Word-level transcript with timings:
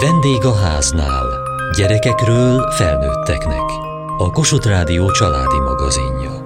Vendég 0.00 0.44
a 0.44 0.54
háznál. 0.54 1.26
Gyerekekről 1.76 2.70
felnőtteknek. 2.70 3.62
A 4.18 4.30
Kossuth 4.30 4.66
Rádió 4.68 5.10
családi 5.10 5.58
magazinja. 5.58 6.42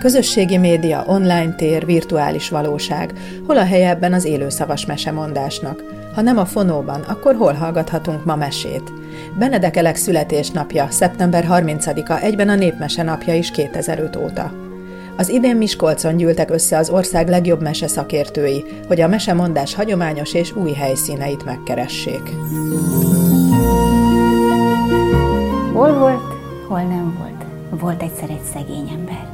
Közösségi 0.00 0.56
média, 0.56 1.04
online 1.06 1.54
tér, 1.54 1.84
virtuális 1.84 2.48
valóság. 2.48 3.12
Hol 3.46 3.56
a 3.56 3.64
helye 3.64 3.88
ebben 3.88 4.12
az 4.12 4.24
élőszavas 4.24 4.86
mesemondásnak? 4.86 5.82
Ha 6.14 6.20
nem 6.20 6.38
a 6.38 6.46
fonóban, 6.46 7.00
akkor 7.00 7.34
hol 7.34 7.52
hallgathatunk 7.52 8.24
ma 8.24 8.36
mesét? 8.36 8.92
Benedek 9.38 9.76
Elek 9.76 9.96
születésnapja, 9.96 10.86
szeptember 10.90 11.46
30-a, 11.50 12.20
egyben 12.20 12.48
a 12.48 12.54
népmese 12.54 13.02
napja 13.02 13.34
is 13.34 13.50
2005 13.50 14.16
óta. 14.16 14.59
Az 15.20 15.28
idén 15.28 15.56
Miskolcon 15.56 16.16
gyűltek 16.16 16.50
össze 16.50 16.76
az 16.78 16.90
ország 16.90 17.28
legjobb 17.28 17.62
mese 17.62 17.86
szakértői, 17.86 18.64
hogy 18.86 19.00
a 19.00 19.08
mesemondás 19.08 19.74
hagyományos 19.74 20.34
és 20.34 20.56
új 20.56 20.72
helyszíneit 20.72 21.44
megkeressék. 21.44 22.22
Hol 25.72 25.98
volt, 25.98 26.34
hol 26.68 26.80
nem 26.80 27.16
volt. 27.18 27.44
Volt 27.80 28.02
egyszer 28.02 28.30
egy 28.30 28.42
szegény 28.52 28.88
ember. 28.92 29.28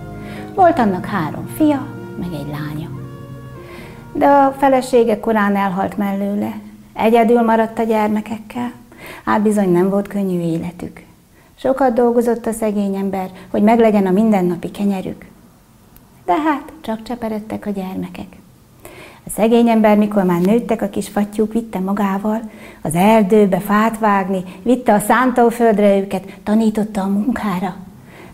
Volt 0.54 0.78
annak 0.78 1.04
három 1.04 1.50
fia, 1.56 1.86
meg 2.18 2.28
egy 2.32 2.46
lánya. 2.50 2.88
De 4.12 4.26
a 4.26 4.54
felesége 4.58 5.20
korán 5.20 5.56
elhalt 5.56 5.96
mellőle. 5.96 6.60
Egyedül 6.94 7.42
maradt 7.42 7.78
a 7.78 7.82
gyermekekkel. 7.82 8.72
Hát 9.24 9.42
bizony 9.42 9.72
nem 9.72 9.90
volt 9.90 10.08
könnyű 10.08 10.40
életük. 10.40 11.02
Sokat 11.58 11.92
dolgozott 11.92 12.46
a 12.46 12.52
szegény 12.52 12.94
ember, 12.94 13.30
hogy 13.50 13.62
meglegyen 13.62 14.06
a 14.06 14.10
mindennapi 14.10 14.70
kenyerük. 14.70 15.34
De 16.26 16.34
hát 16.34 16.72
csak 16.80 17.02
cseperedtek 17.02 17.66
a 17.66 17.70
gyermekek. 17.70 18.36
A 19.26 19.30
szegény 19.30 19.68
ember, 19.68 19.96
mikor 19.96 20.24
már 20.24 20.40
nőttek 20.40 20.82
a 20.82 20.88
kis 20.88 21.08
fattyúk, 21.08 21.52
vitte 21.52 21.78
magával 21.78 22.40
az 22.82 22.94
erdőbe 22.94 23.58
fát 23.58 23.98
vágni, 23.98 24.44
vitte 24.62 24.94
a 24.94 24.98
szántóföldre 24.98 25.98
őket, 25.98 26.24
tanította 26.42 27.00
a 27.00 27.08
munkára. 27.08 27.76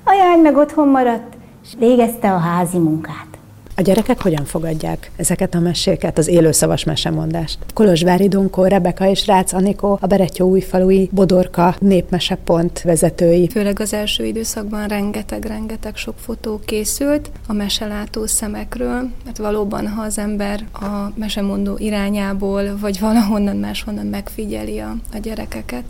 A 0.04 0.12
jány 0.12 0.40
meg 0.40 0.56
otthon 0.56 0.88
maradt, 0.88 1.36
és 1.62 1.74
végezte 1.78 2.32
a 2.32 2.38
házi 2.38 2.78
munkát. 2.78 3.31
A 3.76 3.82
gyerekek 3.82 4.22
hogyan 4.22 4.44
fogadják 4.44 5.10
ezeket 5.16 5.54
a 5.54 5.60
meséket, 5.60 6.18
az 6.18 6.28
élőszavas 6.28 6.84
mesemondást? 6.84 7.58
Kolozsvári 7.74 8.28
Donkó, 8.28 8.64
Rebeka 8.64 9.08
és 9.08 9.26
Rácz 9.26 9.52
Anikó, 9.52 9.98
a 10.00 10.06
Beretyó 10.06 10.48
újfalui 10.48 11.08
Bodorka 11.12 11.74
népmesepont 11.78 12.82
vezetői. 12.82 13.48
Főleg 13.48 13.80
az 13.80 13.92
első 13.92 14.24
időszakban 14.24 14.88
rengeteg-rengeteg 14.88 15.96
sok 15.96 16.14
fotó 16.18 16.60
készült 16.64 17.30
a 17.46 17.52
meselátó 17.52 18.26
szemekről, 18.26 19.10
mert 19.24 19.38
valóban, 19.38 19.88
ha 19.88 20.02
az 20.02 20.18
ember 20.18 20.64
a 20.72 21.12
mesemondó 21.14 21.76
irányából, 21.78 22.76
vagy 22.80 23.00
valahonnan 23.00 23.56
máshonnan 23.56 24.06
megfigyeli 24.06 24.78
a, 24.78 24.96
a 25.12 25.18
gyerekeket, 25.18 25.84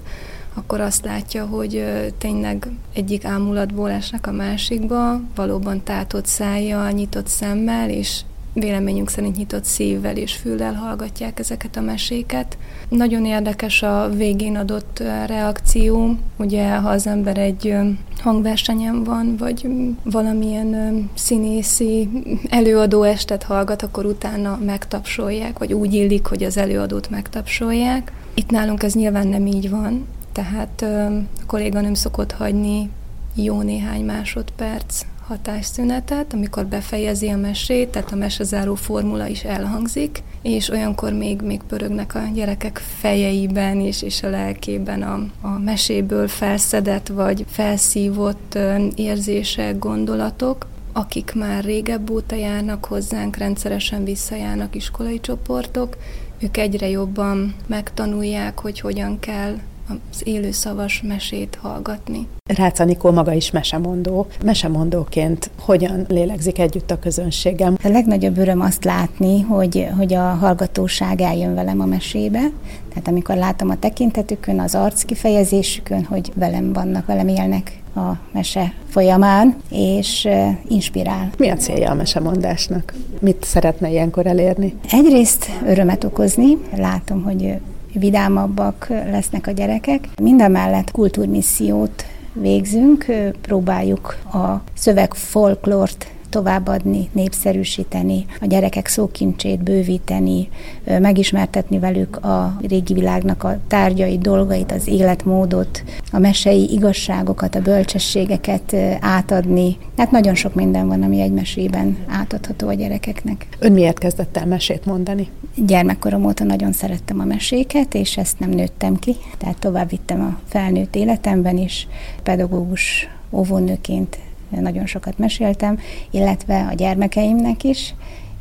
akkor 0.55 0.81
azt 0.81 1.05
látja, 1.05 1.47
hogy 1.47 1.85
tényleg 2.19 2.69
egyik 2.95 3.25
ámulatból 3.25 3.91
esnek 3.91 4.27
a 4.27 4.33
másikba, 4.33 5.21
valóban 5.35 5.83
tátott 5.83 6.27
szája, 6.27 6.91
nyitott 6.91 7.27
szemmel, 7.27 7.91
és 7.91 8.21
véleményünk 8.55 9.11
szerint 9.11 9.37
nyitott 9.37 9.65
szívvel 9.65 10.17
és 10.17 10.33
füllel 10.33 10.75
hallgatják 10.75 11.39
ezeket 11.39 11.77
a 11.77 11.81
meséket. 11.81 12.59
Nagyon 12.89 13.25
érdekes 13.25 13.83
a 13.83 14.09
végén 14.15 14.57
adott 14.57 15.03
reakció, 15.27 16.17
ugye 16.37 16.75
ha 16.77 16.89
az 16.89 17.07
ember 17.07 17.39
egy 17.39 17.75
hangversenyen 18.21 19.05
van, 19.05 19.37
vagy 19.37 19.69
valamilyen 20.03 21.11
színészi 21.15 22.09
előadó 22.49 23.03
estet 23.03 23.43
hallgat, 23.43 23.83
akkor 23.83 24.05
utána 24.05 24.59
megtapsolják, 24.65 25.59
vagy 25.59 25.73
úgy 25.73 25.95
illik, 25.95 26.27
hogy 26.27 26.43
az 26.43 26.57
előadót 26.57 27.11
megtapsolják. 27.11 28.13
Itt 28.35 28.51
nálunk 28.51 28.83
ez 28.83 28.95
nyilván 28.95 29.29
nem 29.29 29.47
így 29.47 29.71
van, 29.71 30.07
tehát 30.33 30.83
a 30.83 31.47
kolléganőm 31.47 31.95
szokott 31.95 32.33
hagyni 32.33 32.91
jó 33.35 33.61
néhány 33.61 34.05
másodperc 34.05 35.05
hatásszünetet, 35.27 36.33
amikor 36.33 36.67
befejezi 36.67 37.29
a 37.29 37.37
mesét, 37.37 37.89
tehát 37.89 38.13
a 38.13 38.17
mesezáró 38.17 38.75
formula 38.75 39.27
is 39.27 39.45
elhangzik, 39.45 40.23
és 40.43 40.69
olyankor 40.69 41.13
még, 41.13 41.41
még 41.41 41.61
pörögnek 41.69 42.15
a 42.15 42.23
gyerekek 42.35 42.83
fejeiben 42.99 43.81
és, 43.81 44.03
és 44.03 44.23
a 44.23 44.31
lelkében 44.31 45.03
a, 45.03 45.27
a 45.41 45.59
meséből 45.59 46.29
felszedett 46.29 47.09
vagy 47.09 47.45
felszívott 47.49 48.59
érzések, 48.95 49.79
gondolatok, 49.79 50.67
akik 50.93 51.33
már 51.35 51.65
régebb 51.65 52.11
óta 52.11 52.37
járnak 52.37 52.85
hozzánk, 52.85 53.37
rendszeresen 53.37 54.05
visszajárnak 54.05 54.75
iskolai 54.75 55.21
csoportok, 55.21 55.97
ők 56.39 56.57
egyre 56.57 56.89
jobban 56.89 57.55
megtanulják, 57.67 58.59
hogy 58.59 58.81
hogyan 58.81 59.19
kell 59.19 59.59
az 59.89 60.21
élő 60.25 60.51
szavas 60.51 61.03
mesét 61.07 61.59
hallgatni. 61.61 62.27
Rácz 62.45 62.81
Anikó 62.81 63.11
maga 63.11 63.33
is 63.33 63.51
mesemondó. 63.51 64.27
Mesemondóként 64.45 65.51
hogyan 65.61 66.07
lélegzik 66.09 66.59
együtt 66.59 66.91
a 66.91 66.99
közönségem? 66.99 67.77
A 67.83 67.89
legnagyobb 67.89 68.39
öröm 68.39 68.61
azt 68.61 68.85
látni, 68.85 69.41
hogy, 69.41 69.89
hogy 69.97 70.15
a 70.15 70.23
hallgatóság 70.23 71.21
eljön 71.21 71.55
velem 71.55 71.81
a 71.81 71.87
mesébe. 71.87 72.51
Tehát 72.89 73.09
amikor 73.09 73.37
látom 73.37 73.71
a 73.71 73.79
tekintetükön, 73.79 74.61
az 74.61 74.75
arc 74.75 75.03
kifejezésükön, 75.03 76.05
hogy 76.05 76.33
velem 76.35 76.73
vannak, 76.73 77.07
velem 77.07 77.29
élnek 77.29 77.81
a 77.95 78.13
mese 78.33 78.75
folyamán, 78.89 79.57
és 79.71 80.29
inspirál. 80.69 81.31
Mi 81.39 81.49
a 81.49 81.57
célja 81.57 81.91
a 81.91 81.95
mesemondásnak? 81.95 82.95
Mit 83.21 83.45
szeretne 83.45 83.91
ilyenkor 83.91 84.27
elérni? 84.27 84.75
Egyrészt 84.91 85.51
örömet 85.67 86.05
okozni. 86.05 86.59
Látom, 86.77 87.23
hogy 87.23 87.59
vidámabbak 87.95 88.87
lesznek 88.89 89.47
a 89.47 89.51
gyerekek. 89.51 90.09
Mindemellett 90.21 90.91
kultúrmissziót 90.91 92.05
végzünk, 92.33 93.07
próbáljuk 93.41 94.17
a 94.33 94.63
szöveg 94.75 95.15
folklort 95.15 96.07
továbbadni, 96.33 97.09
népszerűsíteni, 97.13 98.25
a 98.41 98.47
gyerekek 98.47 98.87
szókincsét 98.87 99.63
bővíteni, 99.63 100.49
megismertetni 100.85 101.79
velük 101.79 102.25
a 102.25 102.61
régi 102.69 102.95
világnak 102.95 103.45
a 103.45 103.59
tárgyait, 103.67 104.21
dolgait, 104.21 104.73
az 104.73 104.87
életmódot, 104.87 105.85
a 106.13 106.19
mesei 106.19 106.73
igazságokat, 106.73 107.55
a 107.55 107.61
bölcsességeket 107.61 108.77
átadni. 109.01 109.77
Hát 109.97 110.11
nagyon 110.11 110.35
sok 110.35 110.55
minden 110.55 110.89
van, 110.89 111.03
ami 111.03 111.21
egy 111.21 111.33
mesében 111.33 111.97
átadható 112.09 112.69
a 112.69 112.75
gyerekeknek. 112.75 113.47
Ön 113.59 113.73
miért 113.73 113.99
kezdett 113.99 114.37
el 114.37 114.47
mesét 114.47 114.85
mondani? 114.85 115.29
Gyermekkorom 115.57 116.25
óta 116.25 116.45
nagyon 116.45 116.73
szerettem 116.73 117.21
a 117.21 117.25
meséket, 117.25 117.95
és 117.95 118.17
ezt 118.17 118.39
nem 118.39 118.51
nőttem 118.51 118.97
ki, 118.97 119.17
tehát 119.39 119.59
tovább 119.59 119.89
vittem 119.91 120.21
a 120.21 120.39
felnőtt 120.49 120.97
életemben 120.97 121.59
is, 121.59 121.89
pedagógus 122.23 123.09
óvónőként 123.31 124.19
nagyon 124.61 124.87
sokat 124.87 125.19
meséltem, 125.19 125.79
illetve 126.11 126.67
a 126.71 126.75
gyermekeimnek 126.75 127.65
is, 127.65 127.95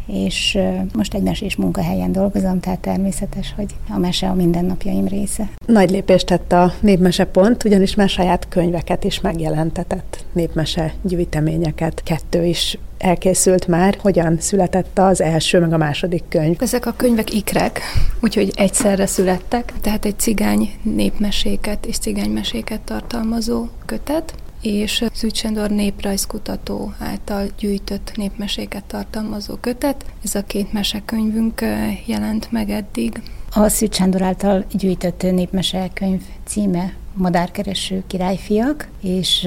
és 0.08 0.58
most 0.94 1.14
egy 1.14 1.22
mesés 1.22 1.56
munkahelyen 1.56 2.12
dolgozom, 2.12 2.60
tehát 2.60 2.80
természetes, 2.80 3.54
hogy 3.56 3.76
a 3.90 3.98
mese 3.98 4.30
a 4.30 4.34
mindennapjaim 4.34 5.08
része. 5.08 5.50
Nagy 5.66 5.90
lépést 5.90 6.26
tett 6.26 6.52
a 6.52 6.74
Népmese 6.80 7.26
Pont, 7.26 7.64
ugyanis 7.64 7.96
már 7.96 8.10
saját 8.10 8.48
könyveket 8.50 9.04
is 9.04 9.22
megjelentetett, 9.22 10.26
népmese 10.34 10.94
gyűjteményeket, 11.02 12.04
kettő 12.04 12.46
is 12.46 12.78
elkészült 12.98 13.68
már. 13.68 13.98
Hogyan 14.02 14.38
született 14.40 15.00
az 15.00 15.22
első, 15.22 15.60
meg 15.60 15.74
a 15.74 15.78
második 15.78 16.24
könyv? 16.30 16.56
Ezek 16.60 16.86
a 16.86 16.94
könyvek 16.98 17.34
ikrek, 17.34 17.82
úgyhogy 18.22 18.52
egyszerre 18.56 19.06
születtek, 19.06 19.74
tehát 19.82 20.06
egy 20.06 20.20
cigány 20.20 20.72
népmeséket 20.82 21.86
és 21.86 21.98
cigánymeséket 21.98 22.82
tartalmazó 22.82 23.68
kötet, 23.86 24.34
és 24.62 25.06
Szűcsendor 25.14 25.70
néprajzkutató 25.70 26.94
által 27.00 27.48
gyűjtött 27.60 28.12
népmeséket 28.16 28.84
tartalmazó 28.84 29.56
kötet. 29.56 30.06
Ez 30.24 30.36
a 30.36 30.44
két 30.44 30.74
mesekönyvünk 30.74 31.62
jelent 32.06 32.52
meg 32.52 32.70
eddig. 32.70 33.22
A 33.54 33.68
Szűcsendor 33.68 34.22
által 34.22 34.66
gyűjtött 34.72 35.22
népmesekönyv 35.22 36.22
címe 36.46 36.94
Madárkereső 37.14 38.04
királyfiak, 38.08 38.88
és 39.02 39.44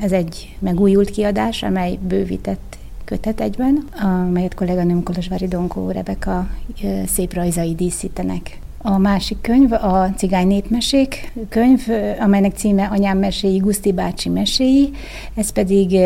ez 0.00 0.12
egy 0.12 0.56
megújult 0.58 1.10
kiadás, 1.10 1.62
amely 1.62 1.98
bővített 2.08 2.78
kötet 3.04 3.40
egyben, 3.40 3.84
amelyet 4.02 4.54
kolléganőm 4.54 5.02
Kolozsvári 5.02 5.48
Donkó 5.48 5.90
Rebeka 5.90 6.48
szép 7.06 7.32
rajzai 7.32 7.74
díszítenek. 7.74 8.58
A 8.82 8.98
másik 8.98 9.40
könyv 9.40 9.72
a 9.72 10.12
Cigány 10.16 10.46
Népmesék 10.46 11.32
könyv, 11.48 11.86
amelynek 12.20 12.56
címe 12.56 12.84
Anyám 12.84 13.18
meséi, 13.18 13.56
Guszti 13.56 13.92
bácsi 13.92 14.28
meséi, 14.28 14.90
ez 15.34 15.50
pedig 15.50 16.00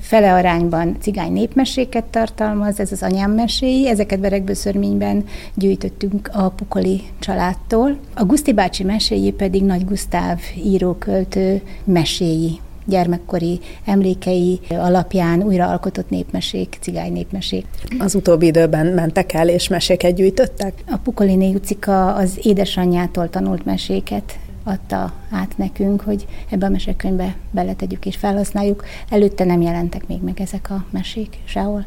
fele 0.00 0.34
arányban 0.34 0.96
cigány 1.00 1.32
népmeséket 1.32 2.04
tartalmaz, 2.04 2.80
ez 2.80 2.92
az 2.92 3.02
anyám 3.02 3.30
meséi, 3.30 3.88
ezeket 3.88 4.20
Berekbőszörményben 4.20 5.24
gyűjtöttünk 5.54 6.30
a 6.32 6.48
Pukoli 6.48 7.02
családtól. 7.18 7.96
A 8.14 8.24
Guszti 8.24 8.52
bácsi 8.52 8.84
meséi 8.84 9.32
pedig 9.32 9.62
Nagy 9.62 9.84
Gusztáv 9.84 10.40
íróköltő 10.64 11.62
meséi. 11.84 12.60
Gyermekkori 12.84 13.60
emlékei 13.84 14.60
alapján 14.70 15.42
újraalkotott 15.42 16.10
népmesék, 16.10 16.76
cigány 16.80 17.12
népmesék. 17.12 17.66
Az 17.98 18.14
utóbbi 18.14 18.46
időben 18.46 18.86
mentek 18.86 19.32
el 19.32 19.48
és 19.48 19.68
meséket 19.68 20.14
gyűjtöttek? 20.14 20.74
A 20.90 20.96
Pukolini 20.96 21.50
Jucika 21.50 22.14
az 22.14 22.38
édesanyjától 22.42 23.30
tanult 23.30 23.64
meséket 23.64 24.38
adta 24.64 25.12
át 25.30 25.56
nekünk, 25.56 26.00
hogy 26.00 26.26
ebbe 26.50 26.66
a 26.66 26.70
mesekönyvbe 26.70 27.36
beletegyük 27.50 28.06
és 28.06 28.16
felhasználjuk. 28.16 28.84
Előtte 29.10 29.44
nem 29.44 29.60
jelentek 29.60 30.06
még 30.06 30.22
meg 30.22 30.40
ezek 30.40 30.70
a 30.70 30.84
mesék 30.90 31.38
sehol. 31.44 31.84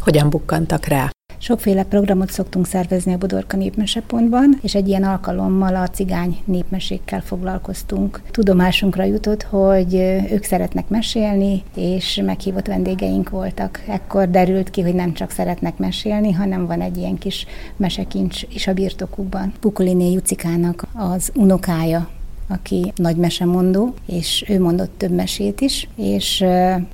Hogyan 0.00 0.30
bukkantak 0.30 0.86
rá? 0.86 1.15
Sokféle 1.46 1.84
programot 1.84 2.30
szoktunk 2.30 2.66
szervezni 2.66 3.12
a 3.12 3.16
Budorka 3.16 3.56
Népmesepontban, 3.56 4.58
és 4.62 4.74
egy 4.74 4.88
ilyen 4.88 5.04
alkalommal 5.04 5.76
a 5.76 5.88
cigány 5.88 6.38
népmesékkel 6.44 7.20
foglalkoztunk. 7.20 8.20
Tudomásunkra 8.30 9.04
jutott, 9.04 9.42
hogy 9.42 9.94
ők 10.30 10.44
szeretnek 10.44 10.88
mesélni, 10.88 11.62
és 11.74 12.22
meghívott 12.24 12.66
vendégeink 12.66 13.30
voltak. 13.30 13.82
Ekkor 13.88 14.30
derült 14.30 14.70
ki, 14.70 14.80
hogy 14.80 14.94
nem 14.94 15.12
csak 15.12 15.30
szeretnek 15.30 15.78
mesélni, 15.78 16.32
hanem 16.32 16.66
van 16.66 16.80
egy 16.80 16.96
ilyen 16.96 17.18
kis 17.18 17.46
mesekincs 17.76 18.42
is 18.54 18.66
a 18.66 18.74
birtokukban. 18.74 19.52
Pukuliné 19.60 20.12
Jucikának 20.12 20.86
az 20.94 21.30
unokája 21.34 22.08
aki 22.48 22.92
nagy 22.96 23.16
mesemondó, 23.16 23.94
és 24.06 24.44
ő 24.48 24.60
mondott 24.60 24.92
több 24.96 25.10
mesét 25.10 25.60
is, 25.60 25.88
és 25.96 26.44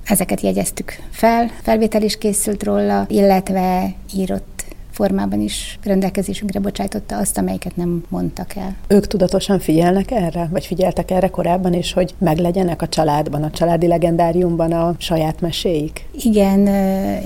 ezeket 0.05 0.41
jegyeztük 0.41 0.93
fel, 1.11 1.51
felvétel 1.63 2.03
is 2.03 2.19
készült 2.19 2.63
róla, 2.63 3.07
illetve 3.09 3.95
írott 4.17 4.52
formában 5.03 5.41
is 5.41 5.79
rendelkezésünkre 5.85 6.61
bocsájtotta 6.61 7.17
azt, 7.17 7.39
amelyiket 7.39 7.77
nem 7.77 8.05
mondtak 8.09 8.57
el. 8.57 8.77
Ők 8.87 9.07
tudatosan 9.07 9.59
figyelnek 9.59 10.11
erre, 10.11 10.49
vagy 10.51 10.67
figyeltek 10.67 11.11
erre 11.11 11.29
korábban 11.29 11.73
is, 11.73 11.93
hogy 11.93 12.15
meglegyenek 12.19 12.83
a 12.83 12.89
családban, 12.89 13.43
a 13.43 13.51
családi 13.51 13.87
legendáriumban 13.87 14.73
a 14.73 14.95
saját 14.99 15.41
meséik? 15.41 16.07
Igen, 16.23 16.69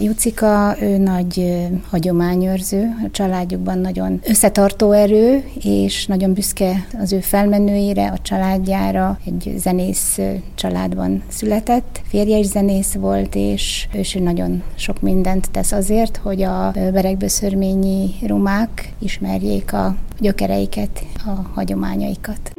Jucika, 0.03 0.77
ő 0.81 0.97
nagy 0.97 1.67
hagyományőrző, 1.91 2.83
a 3.05 3.11
családjukban 3.11 3.79
nagyon 3.79 4.21
összetartó 4.25 4.93
erő, 4.93 5.45
és 5.63 6.07
nagyon 6.07 6.33
büszke 6.33 6.87
az 7.01 7.13
ő 7.13 7.21
felmenőire, 7.21 8.07
a 8.07 8.19
családjára. 8.23 9.19
Egy 9.27 9.55
zenész 9.57 10.19
családban 10.55 11.23
született, 11.29 12.01
férje 12.09 12.39
is 12.39 12.47
zenész 12.47 12.95
volt, 12.95 13.35
és 13.35 13.89
ő 14.17 14.21
nagyon 14.21 14.63
sok 14.75 15.01
mindent 15.01 15.51
tesz 15.51 15.73
azért, 15.73 16.17
hogy 16.17 16.43
a 16.43 16.71
beregbőször 16.93 17.55
örményi 17.67 18.15
romák 18.27 18.93
ismerjék 18.99 19.73
a 19.73 19.95
gyökereiket, 20.19 21.05
a 21.25 21.31
hagyományaikat. 21.55 22.53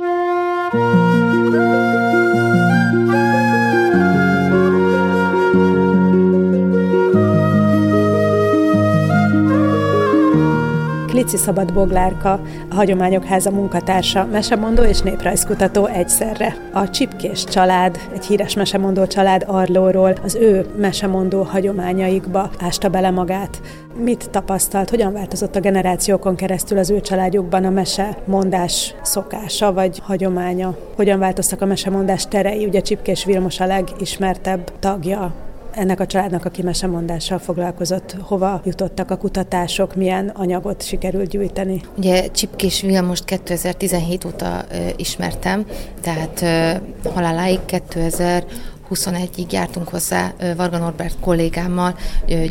Klici 11.18 11.38
Szabad 11.38 11.74
Boglárka, 11.74 12.32
a 12.70 12.76
Hagyományok 12.76 13.24
Háza 13.24 13.52
munkatársa, 13.52 14.26
mesemondó 14.32 14.84
és 14.84 15.00
néprajzkutató 15.00 15.86
egyszerre. 15.86 16.56
A 16.74 16.90
Csipkés 16.90 17.44
család, 17.44 17.98
egy 18.14 18.26
híres 18.26 18.54
mesemondó 18.54 19.08
család 19.08 19.44
Arlóról, 19.48 20.16
az 20.24 20.36
ő 20.36 20.66
mesemondó 20.76 21.42
hagyományaikba 21.42 22.50
ásta 22.60 22.90
bele 22.90 23.12
magát. 23.12 23.62
Mit 24.04 24.30
tapasztalt, 24.30 24.90
hogyan 24.90 25.14
változott 25.14 25.56
a 25.56 25.60
generációkon 25.60 26.36
keresztül 26.36 26.78
az 26.78 26.90
ő 26.90 27.02
családjukban 27.02 27.66
a 27.66 27.70
mese 27.70 28.18
mondás 28.26 28.96
szokása 29.02 29.74
vagy 29.74 30.00
hagyománya? 30.04 30.78
Hogyan 30.96 31.20
változtak 31.20 31.62
a 31.62 31.66
mesemondás 31.66 32.28
terei? 32.28 32.66
Ugye 32.66 32.82
Csipkés 32.82 33.26
Vilmos 33.26 33.60
a 33.60 33.66
legismertebb 33.66 34.80
tagja 34.80 35.47
ennek 35.78 36.00
a 36.00 36.06
családnak 36.06 36.46
a 36.46 36.50
kimesemondással 36.50 37.40
foglalkozott, 37.40 38.16
hova 38.22 38.62
jutottak 38.64 39.12
a 39.12 39.18
kutatások, 39.18 39.96
milyen 39.96 40.28
anyagot 40.28 40.84
sikerült 40.84 41.30
gyűjteni? 41.30 41.82
Ugye 41.98 42.28
Csipkés 42.32 42.82
Vilmost 42.82 43.26
2017 43.26 44.26
óta 44.26 44.66
ismertem, 44.96 45.66
tehát 46.02 46.42
ö, 46.42 47.10
haláláig 47.10 47.60
2000 47.66 48.46
21-ig 48.90 49.50
jártunk 49.50 49.90
hozzá 49.90 50.34
Varga 50.56 50.78
Norbert 50.78 51.16
kollégámmal 51.20 51.96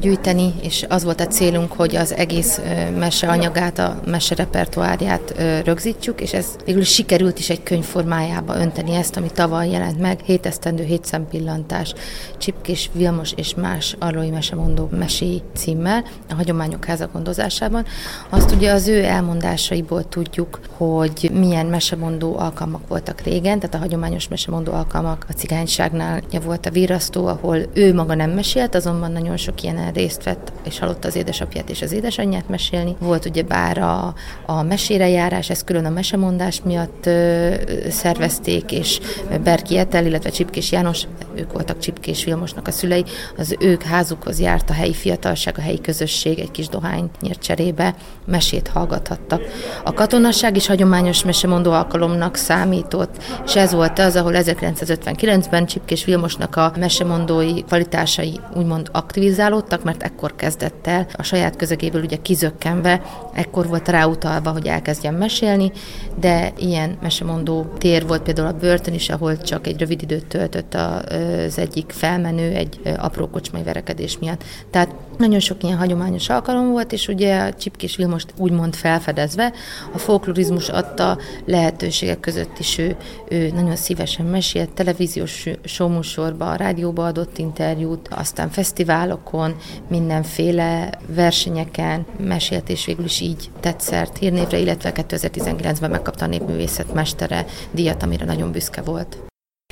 gyűjteni, 0.00 0.54
és 0.62 0.84
az 0.88 1.04
volt 1.04 1.20
a 1.20 1.26
célunk, 1.26 1.72
hogy 1.72 1.96
az 1.96 2.14
egész 2.14 2.60
mese 2.98 3.28
anyagát, 3.28 3.78
a 3.78 4.00
mese 4.06 4.34
repertoárját 4.34 5.34
rögzítsük, 5.64 6.20
és 6.20 6.32
ez 6.32 6.46
végül 6.64 6.84
sikerült 6.84 7.38
is 7.38 7.50
egy 7.50 7.62
könyv 7.62 7.84
formájába 7.84 8.56
önteni 8.56 8.94
ezt, 8.94 9.16
ami 9.16 9.30
tavaly 9.34 9.70
jelent 9.70 10.00
meg, 10.00 10.20
hét 10.24 10.46
esztendő, 10.46 10.84
hét 10.84 11.04
szempillantás, 11.04 11.94
Csipkés 12.38 12.90
Vilmos 12.92 13.32
és 13.36 13.54
más 13.54 13.96
arlói 13.98 14.30
mesemondó 14.30 14.88
meséi 14.98 15.42
címmel, 15.54 16.04
a 16.30 16.34
Hagyományok 16.34 16.84
Háza 16.84 17.08
gondozásában. 17.12 17.84
Azt 18.28 18.50
ugye 18.52 18.72
az 18.72 18.88
ő 18.88 19.04
elmondásaiból 19.04 20.08
tudjuk, 20.08 20.60
hogy 20.76 21.30
milyen 21.32 21.66
mesemondó 21.66 22.38
alkalmak 22.38 22.88
voltak 22.88 23.20
régen, 23.20 23.58
tehát 23.58 23.74
a 23.74 23.78
hagyományos 23.78 24.28
mesemondó 24.28 24.72
alkalmak 24.72 25.26
a 25.28 25.32
cigányságnál 25.32 26.22
volt 26.44 26.66
a 26.66 26.70
virasztó, 26.70 27.26
ahol 27.26 27.58
ő 27.74 27.94
maga 27.94 28.14
nem 28.14 28.30
mesélt, 28.30 28.74
azonban 28.74 29.12
nagyon 29.12 29.36
sok 29.36 29.62
ilyen 29.62 29.92
részt 29.92 30.22
vett, 30.22 30.52
és 30.64 30.78
hallotta 30.78 31.08
az 31.08 31.16
édesapját 31.16 31.70
és 31.70 31.82
az 31.82 31.92
édesanyját 31.92 32.48
mesélni. 32.48 32.96
Volt 32.98 33.24
ugye 33.24 33.42
bár 33.42 33.78
a, 33.78 34.14
a 34.46 34.62
mesére 34.62 35.08
járás, 35.08 35.50
ezt 35.50 35.64
külön 35.64 35.84
a 35.84 35.90
mesemondás 35.90 36.60
miatt 36.64 37.06
ö, 37.06 37.54
szervezték, 37.88 38.72
és 38.72 39.00
Berki 39.44 39.78
Etel, 39.78 40.06
illetve 40.06 40.30
Csipkés 40.30 40.72
János, 40.72 41.06
ők 41.34 41.52
voltak 41.52 41.78
Csipkés 41.78 42.24
Vilmosnak 42.24 42.66
a 42.66 42.70
szülei, 42.70 43.04
az 43.36 43.56
ők 43.58 43.82
házukhoz 43.82 44.40
járt 44.40 44.70
a 44.70 44.72
helyi 44.72 44.94
fiatalság, 44.94 45.54
a 45.58 45.60
helyi 45.60 45.80
közösség 45.80 46.38
egy 46.38 46.50
kis 46.50 46.68
dohány 46.68 47.10
nyírt 47.20 47.42
cserébe, 47.42 47.94
mesét 48.24 48.68
hallgathattak. 48.68 49.42
A 49.84 49.92
katonasság 49.92 50.56
is 50.56 50.66
hagyományos 50.66 51.24
mesemondó 51.24 51.72
alkalomnak 51.72 52.36
számított, 52.36 53.22
és 53.44 53.56
ez 53.56 53.72
volt 53.72 53.98
az, 53.98 54.16
ahol 54.16 54.32
1959-ben 54.34 55.66
Csipkés 55.66 56.04
Vilmosnak 56.16 56.56
a 56.56 56.72
mesemondói 56.78 57.62
kvalitásai 57.62 58.40
úgymond 58.54 58.88
aktivizálódtak, 58.92 59.84
mert 59.84 60.02
ekkor 60.02 60.36
kezdett 60.36 60.86
el 60.86 61.06
a 61.16 61.22
saját 61.22 61.56
közegéből 61.56 62.02
ugye 62.02 62.16
kizökkenve, 62.16 63.02
ekkor 63.34 63.66
volt 63.66 63.88
ráutalva, 63.88 64.50
hogy 64.50 64.66
elkezdjen 64.66 65.14
mesélni, 65.14 65.72
de 66.20 66.52
ilyen 66.58 66.98
mesemondó 67.02 67.66
tér 67.78 68.06
volt 68.06 68.22
például 68.22 68.48
a 68.48 68.52
börtön 68.52 68.94
is, 68.94 69.08
ahol 69.08 69.36
csak 69.36 69.66
egy 69.66 69.78
rövid 69.78 70.02
időt 70.02 70.26
töltött 70.26 70.74
az 70.74 71.58
egyik 71.58 71.92
felmenő 71.92 72.52
egy 72.52 72.80
apró 72.96 73.28
kocsmai 73.28 73.62
verekedés 73.62 74.18
miatt. 74.18 74.44
Tehát 74.70 74.94
nagyon 75.18 75.40
sok 75.40 75.62
ilyen 75.62 75.76
hagyományos 75.76 76.28
alkalom 76.28 76.70
volt, 76.70 76.92
és 76.92 77.08
ugye 77.08 77.38
a 77.38 77.54
Csipkés 77.54 77.96
Vilmost 77.96 78.34
úgymond 78.36 78.74
felfedezve, 78.74 79.52
a 79.92 79.98
folklorizmus 79.98 80.68
adta 80.68 81.18
lehetőségek 81.44 82.20
között 82.20 82.58
is 82.58 82.78
ő, 82.78 82.96
ő 83.28 83.50
nagyon 83.54 83.76
szívesen 83.76 84.26
mesélt, 84.26 84.70
televíziós 84.70 85.48
showműsorba, 85.64 86.50
a 86.50 86.56
rádióba 86.56 87.06
adott 87.06 87.38
interjút, 87.38 88.08
aztán 88.08 88.50
fesztiválokon, 88.50 89.54
mindenféle 89.88 90.90
versenyeken 91.06 92.06
mesélt, 92.18 92.68
és 92.68 92.84
végül 92.84 93.04
is 93.04 93.20
így 93.20 93.50
tett 93.60 93.80
szert 93.80 94.18
hírnévre, 94.18 94.58
illetve 94.58 94.92
2019-ben 94.94 95.90
megkapta 95.90 96.24
a 96.24 96.28
népművészet 96.28 96.94
mestere 96.94 97.46
díjat, 97.70 98.02
amire 98.02 98.24
nagyon 98.24 98.52
büszke 98.52 98.82
volt. 98.82 99.16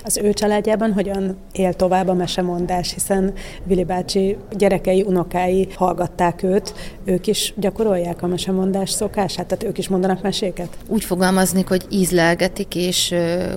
Az 0.07 0.17
ő 0.17 0.33
családjában 0.33 0.93
hogyan 0.93 1.37
él 1.53 1.73
tovább 1.73 2.09
a 2.09 2.15
mesemondás, 2.15 2.93
hiszen 2.93 3.33
Vili 3.65 3.85
bácsi 3.85 4.37
gyerekei, 4.57 5.03
unokái 5.03 5.69
hallgatták 5.75 6.43
őt, 6.43 6.75
ők 7.05 7.27
is 7.27 7.55
gyakorolják 7.57 8.23
a 8.23 8.27
mesemondás 8.27 8.91
szokását, 8.91 9.47
tehát 9.47 9.65
ők 9.65 9.79
is 9.79 9.89
mondanak 9.89 10.23
meséket? 10.23 10.69
Úgy 10.87 11.05
fogalmaznék, 11.05 11.69
hogy 11.69 11.87
ízlelgetik 11.91 12.75
és 12.75 13.15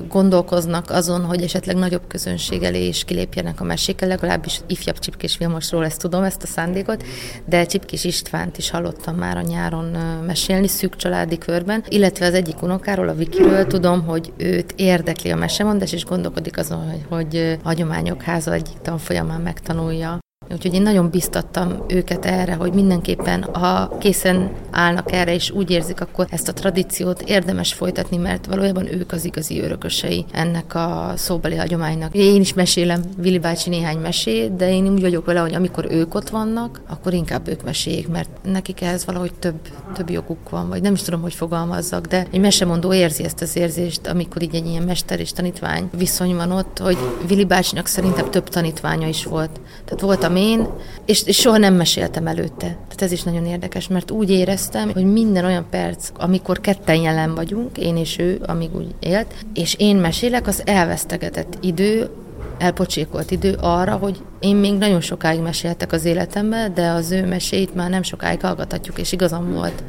gondolkoznak 0.10 0.90
azon, 0.90 1.24
hogy 1.24 1.42
esetleg 1.42 1.76
nagyobb 1.76 2.08
közönség 2.08 2.64
elé 2.64 2.88
is 2.88 3.04
kilépjenek 3.04 3.62
a 3.62 3.64
mesékkel, 3.64 4.08
legalábbis 4.08 4.62
ifjabb 4.68 5.00
Csipkés 5.00 5.38
Vilmosról 5.38 5.86
ezt 5.86 6.02
tudom, 6.02 6.24
ezt 6.24 6.44
a 6.44 6.48
szándékot, 6.48 7.04
de 7.46 7.66
Csipkés 7.66 8.04
Istvánt 8.04 8.58
is 8.58 8.70
hallottam 8.70 9.16
már 9.16 9.38
a 9.38 9.42
nyáron 9.42 9.98
mesélni 10.26 10.68
szűk 10.68 10.96
családi 10.96 11.38
körben, 11.38 11.84
illetve 11.90 12.26
az 12.26 12.34
egyik 12.34 12.62
unokáról, 12.62 13.08
a 13.08 13.14
Vikiről 13.14 13.68
tudom, 13.68 14.06
hogy 14.06 14.34
őt 14.38 14.74
érdekli 14.76 15.30
a 15.30 15.36
mesemondás, 15.36 15.94
és 15.94 16.06
gondol 16.06 16.36
gondolkodik 16.38 16.58
azon, 16.58 16.90
hogy, 16.90 17.06
hogy 17.10 17.60
hagyományok 17.64 18.22
háza 18.22 18.54
egyik 18.54 18.78
tanfolyamán 18.82 19.42
megtanulja. 19.42 20.20
Úgyhogy 20.52 20.74
én 20.74 20.82
nagyon 20.82 21.10
biztattam 21.10 21.84
őket 21.88 22.26
erre, 22.26 22.54
hogy 22.54 22.74
mindenképpen, 22.74 23.44
ha 23.54 23.98
készen 23.98 24.52
állnak 24.72 25.12
erre, 25.12 25.34
és 25.34 25.52
úgy 25.52 25.72
érzik, 25.72 26.02
akkor 26.02 26.28
ezt 26.30 26.48
a 26.48 26.54
tradíciót 26.54 27.22
érdemes 27.22 27.74
folytatni, 27.74 28.18
mert 28.18 28.46
valójában 28.46 28.94
ők 28.94 29.12
az 29.12 29.26
igazi 29.26 29.62
örökösei 29.62 30.26
ennek 30.32 30.76
a 30.76 31.14
szóbeli 31.16 31.56
hagyománynak. 31.56 32.16
Én 32.16 32.42
is 32.42 32.54
mesélem 32.54 33.02
Vili 33.18 33.40
bácsi 33.40 33.70
néhány 33.70 33.98
mesét, 33.98 34.56
de 34.56 34.72
én 34.72 34.88
úgy 34.88 35.02
vagyok 35.02 35.26
vele, 35.26 35.40
hogy 35.40 35.54
amikor 35.54 35.88
ők 35.90 36.16
ott 36.16 36.30
vannak, 36.30 36.82
akkor 36.88 37.14
inkább 37.14 37.48
ők 37.48 37.64
meséljék, 37.64 38.08
mert 38.08 38.30
nekik 38.44 38.82
ehhez 38.82 39.06
valahogy 39.06 39.34
több, 39.34 39.60
több 39.94 40.10
joguk 40.10 40.50
van, 40.50 40.70
vagy 40.70 40.82
nem 40.82 40.94
is 40.94 41.02
tudom, 41.02 41.22
hogy 41.22 41.34
fogalmazzak, 41.34 42.06
de 42.06 42.28
egy 42.32 42.40
mesemondó 42.40 42.94
érzi 42.94 43.24
ezt 43.24 43.42
az 43.42 43.56
érzést, 43.56 44.08
amikor 44.08 44.42
így 44.42 44.56
egy 44.56 44.68
ilyen 44.68 44.84
mester 44.84 45.20
és 45.20 45.32
tanítvány 45.32 45.90
viszony 45.98 46.36
van 46.36 46.52
ott, 46.52 46.78
hogy 46.78 46.98
Vili 47.28 47.46
bácsinak 47.46 47.88
szerintem 47.88 48.30
több 48.30 48.50
tanítványa 48.50 49.08
is 49.08 49.26
volt. 49.26 49.60
Tehát 49.86 50.02
voltam 50.02 50.36
én, 50.38 50.68
és, 51.06 51.24
és 51.26 51.38
soha 51.38 51.58
nem 51.58 51.74
meséltem 51.74 52.28
előtte. 52.28 52.66
Tehát 52.68 53.02
ez 53.02 53.12
is 53.12 53.24
nagyon 53.24 53.46
érdekes, 53.46 53.88
mert 53.88 54.12
úgy 54.12 54.30
éreztem, 54.30 54.92
hogy 54.92 55.12
minden 55.12 55.46
olyan 55.46 55.66
perc, 55.70 56.10
amikor 56.18 56.60
ketten 56.60 56.96
jelen 56.96 57.36
vagyunk, 57.36 57.78
én 57.78 57.98
és 57.98 58.18
ő, 58.18 58.42
amíg 58.46 58.76
úgy 58.76 58.96
élt, 59.00 59.34
és 59.54 59.76
én 59.78 59.96
mesélek, 59.96 60.48
az 60.48 60.62
elvesztegetett 60.66 61.58
idő, 61.62 62.10
elpocsékolt 62.58 63.32
idő 63.32 63.58
arra, 63.62 63.96
hogy 63.96 64.22
én 64.40 64.56
még 64.56 64.74
nagyon 64.74 65.02
sokáig 65.02 65.40
meséltek 65.40 65.92
az 65.92 66.06
életemben, 66.06 66.74
de 66.74 66.90
az 66.90 67.12
ő 67.12 67.26
meséit 67.26 67.76
már 67.76 67.90
nem 67.90 68.04
sokáig 68.04 68.42
hallgathatjuk, 68.42 69.00
és 69.00 69.12
igazam 69.12 69.54
volt. 69.54 69.84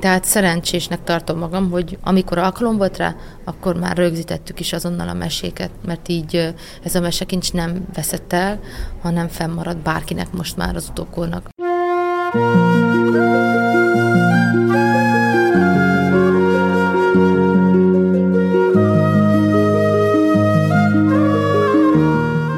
Tehát 0.00 0.24
szerencsésnek 0.24 1.04
tartom 1.04 1.38
magam, 1.38 1.70
hogy 1.70 1.98
amikor 2.02 2.38
alkalom 2.38 2.76
volt 2.76 2.96
rá, 2.96 3.16
akkor 3.44 3.76
már 3.76 3.96
rögzítettük 3.96 4.60
is 4.60 4.72
azonnal 4.72 5.08
a 5.08 5.14
meséket, 5.14 5.70
mert 5.86 6.08
így 6.08 6.54
ez 6.82 6.94
a 6.94 7.00
mesekincs 7.00 7.52
nem 7.52 7.86
veszett 7.94 8.32
el, 8.32 8.60
hanem 9.02 9.28
fennmarad 9.28 9.76
bárkinek 9.76 10.32
most 10.32 10.56
már 10.56 10.76
az 10.76 10.88
utókornak. 10.88 11.48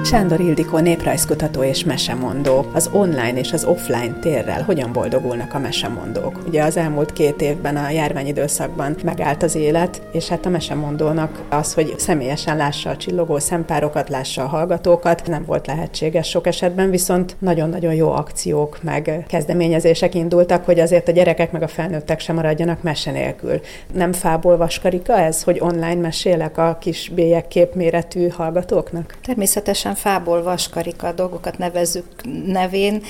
Sándor 0.09 0.41
Ildikó 0.41 0.79
néprajzkutató 0.79 1.63
és 1.63 1.85
mesemondó. 1.85 2.67
Az 2.73 2.91
online 2.93 3.39
és 3.39 3.53
az 3.53 3.65
offline 3.65 4.19
térrel 4.21 4.63
hogyan 4.63 4.93
boldogulnak 4.93 5.55
a 5.55 5.59
mesemondók? 5.59 6.41
Ugye 6.47 6.63
az 6.63 6.77
elmúlt 6.77 7.13
két 7.13 7.41
évben 7.41 7.77
a 7.77 7.91
járványidőszakban 7.91 8.97
megállt 9.05 9.43
az 9.43 9.55
élet, 9.55 10.03
és 10.13 10.29
hát 10.29 10.47
a 10.47 10.49
mesemondónak 10.49 11.43
az, 11.49 11.75
hogy 11.75 11.95
személyesen 11.99 12.57
lássa 12.57 12.91
a 12.91 12.97
csillogó 12.97 13.39
szempárokat, 13.39 14.09
lássa 14.09 14.43
a 14.43 14.47
hallgatókat, 14.47 15.27
nem 15.27 15.45
volt 15.45 15.67
lehetséges 15.67 16.29
sok 16.29 16.47
esetben, 16.47 16.91
viszont 16.91 17.37
nagyon-nagyon 17.39 17.95
jó 17.95 18.11
akciók 18.11 18.79
meg 18.83 19.25
kezdeményezések 19.29 20.15
indultak, 20.15 20.65
hogy 20.65 20.81
azért 20.81 21.09
a 21.09 21.13
gyerekek 21.13 21.53
meg 21.53 21.63
a 21.63 21.69
felnőttek 21.69 22.21
sem 22.21 22.35
maradjanak 22.35 22.83
mese 22.83 23.11
nélkül. 23.11 23.61
Nem 23.95 24.13
fából 24.13 24.57
vaskarika 24.57 25.19
ez, 25.19 25.43
hogy 25.43 25.61
online 25.61 26.01
mesélek 26.01 26.59
a 26.59 26.77
kis 26.81 27.09
bélyek 27.15 27.49
képméretű 27.49 28.29
hallgatóknak? 28.29 29.17
Természetesen 29.23 29.97
fából 29.99 30.43
vaskarika 30.43 31.13
dolgokat 31.13 31.59
nevezzük 31.59 32.07
nevén, 32.47 33.03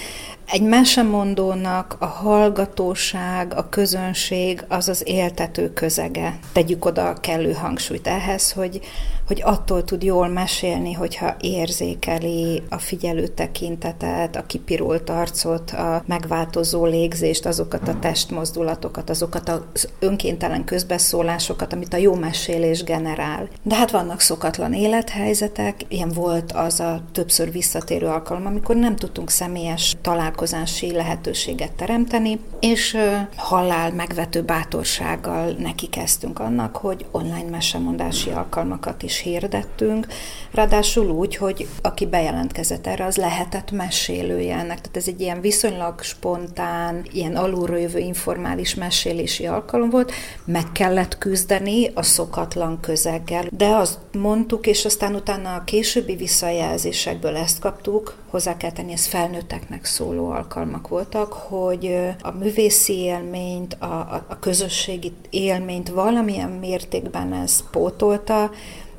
egy 0.51 0.63
mesemondónak 0.63 1.97
a 1.99 2.07
hallgatóság, 2.07 3.55
a 3.57 3.69
közönség 3.69 4.65
az 4.69 4.89
az 4.89 5.03
éltető 5.07 5.73
közege. 5.73 6.39
Tegyük 6.53 6.85
oda 6.85 7.09
a 7.09 7.21
kellő 7.21 7.53
hangsúlyt 7.53 8.07
ehhez, 8.07 8.53
hogy, 8.53 8.81
hogy 9.29 9.43
attól 9.45 9.85
tud 9.85 10.03
jól 10.03 10.29
mesélni, 10.29 10.93
hogyha 10.93 11.37
érzékeli 11.41 12.63
a 12.69 12.79
figyelő 12.79 13.27
tekintetet, 13.27 14.37
a 14.37 14.47
kipirult 14.47 15.11
arcot, 15.11 15.71
a 15.71 16.03
megváltozó 16.07 16.85
légzést, 16.85 17.47
azokat 17.47 17.89
a 17.89 17.99
testmozdulatokat, 17.99 19.11
azokat 19.11 19.49
az 19.49 19.89
önkéntelen 19.99 20.65
közbeszólásokat, 20.65 21.73
amit 21.73 21.95
a 21.95 21.97
jó 21.97 22.15
mesélés 22.15 22.85
generál. 22.85 23.49
De 23.63 23.75
hát 23.75 23.91
vannak 23.91 24.21
szokatlan 24.21 24.73
élethelyzetek, 24.73 25.81
ilyen 25.89 26.09
volt 26.09 26.53
az 26.53 26.81
a 26.81 27.03
többször 27.13 27.53
visszatérő 27.53 28.07
alkalom, 28.07 28.47
amikor 28.47 28.77
nem 28.77 28.97
tudtunk 28.97 29.31
személyes 29.31 29.97
találkozási 30.03 30.93
lehetőséget 30.93 31.73
teremteni, 31.73 32.41
és 32.61 32.97
halál 33.37 33.93
megvető 33.93 34.43
bátorsággal 34.43 35.51
neki 35.59 35.87
kezdtünk 35.87 36.39
annak, 36.39 36.77
hogy 36.77 37.07
online 37.11 37.51
mesemondási 37.51 38.31
alkalmakat 38.31 39.03
is 39.03 39.18
hirdettünk, 39.21 40.07
ráadásul 40.53 41.11
úgy, 41.11 41.37
hogy 41.37 41.69
aki 41.83 42.07
bejelentkezett 42.07 42.87
erre, 42.87 43.05
az 43.05 43.17
lehetett 43.17 43.71
mesélője 43.71 44.55
ennek. 44.55 44.81
Tehát 44.81 44.97
ez 44.97 45.09
egy 45.09 45.21
ilyen 45.21 45.41
viszonylag 45.41 46.03
spontán, 46.03 47.07
ilyen 47.13 47.37
alulról 47.37 47.79
jövő 47.79 47.99
informális 47.99 48.75
mesélési 48.75 49.47
alkalom 49.47 49.91
volt, 49.91 50.13
meg 50.45 50.73
kellett 50.73 51.19
küzdeni 51.19 51.91
a 51.95 52.03
szokatlan 52.03 52.81
közeggel, 52.81 53.45
de 53.51 53.67
azt 53.67 53.99
mondtuk, 54.13 54.67
és 54.67 54.85
aztán 54.85 55.15
utána 55.15 55.55
a 55.55 55.65
későbbi 55.65 56.17
visszajelzésekből 56.17 57.37
ezt 57.37 57.59
kaptuk, 57.59 58.17
hozzá 58.31 58.57
kell 58.57 58.73
tenni, 58.73 58.93
ez 58.93 59.07
felnőtteknek 59.07 59.85
szóló 59.85 60.31
alkalmak 60.31 60.89
voltak, 60.89 61.33
hogy 61.33 61.99
a 62.21 62.31
művészi 62.31 62.93
élményt, 62.93 63.75
a, 63.75 63.85
a, 63.85 64.25
a 64.29 64.39
közösségi 64.39 65.13
élményt 65.31 65.89
valamilyen 65.89 66.51
mértékben 66.51 67.33
ez 67.33 67.65
pótolta, 67.71 68.51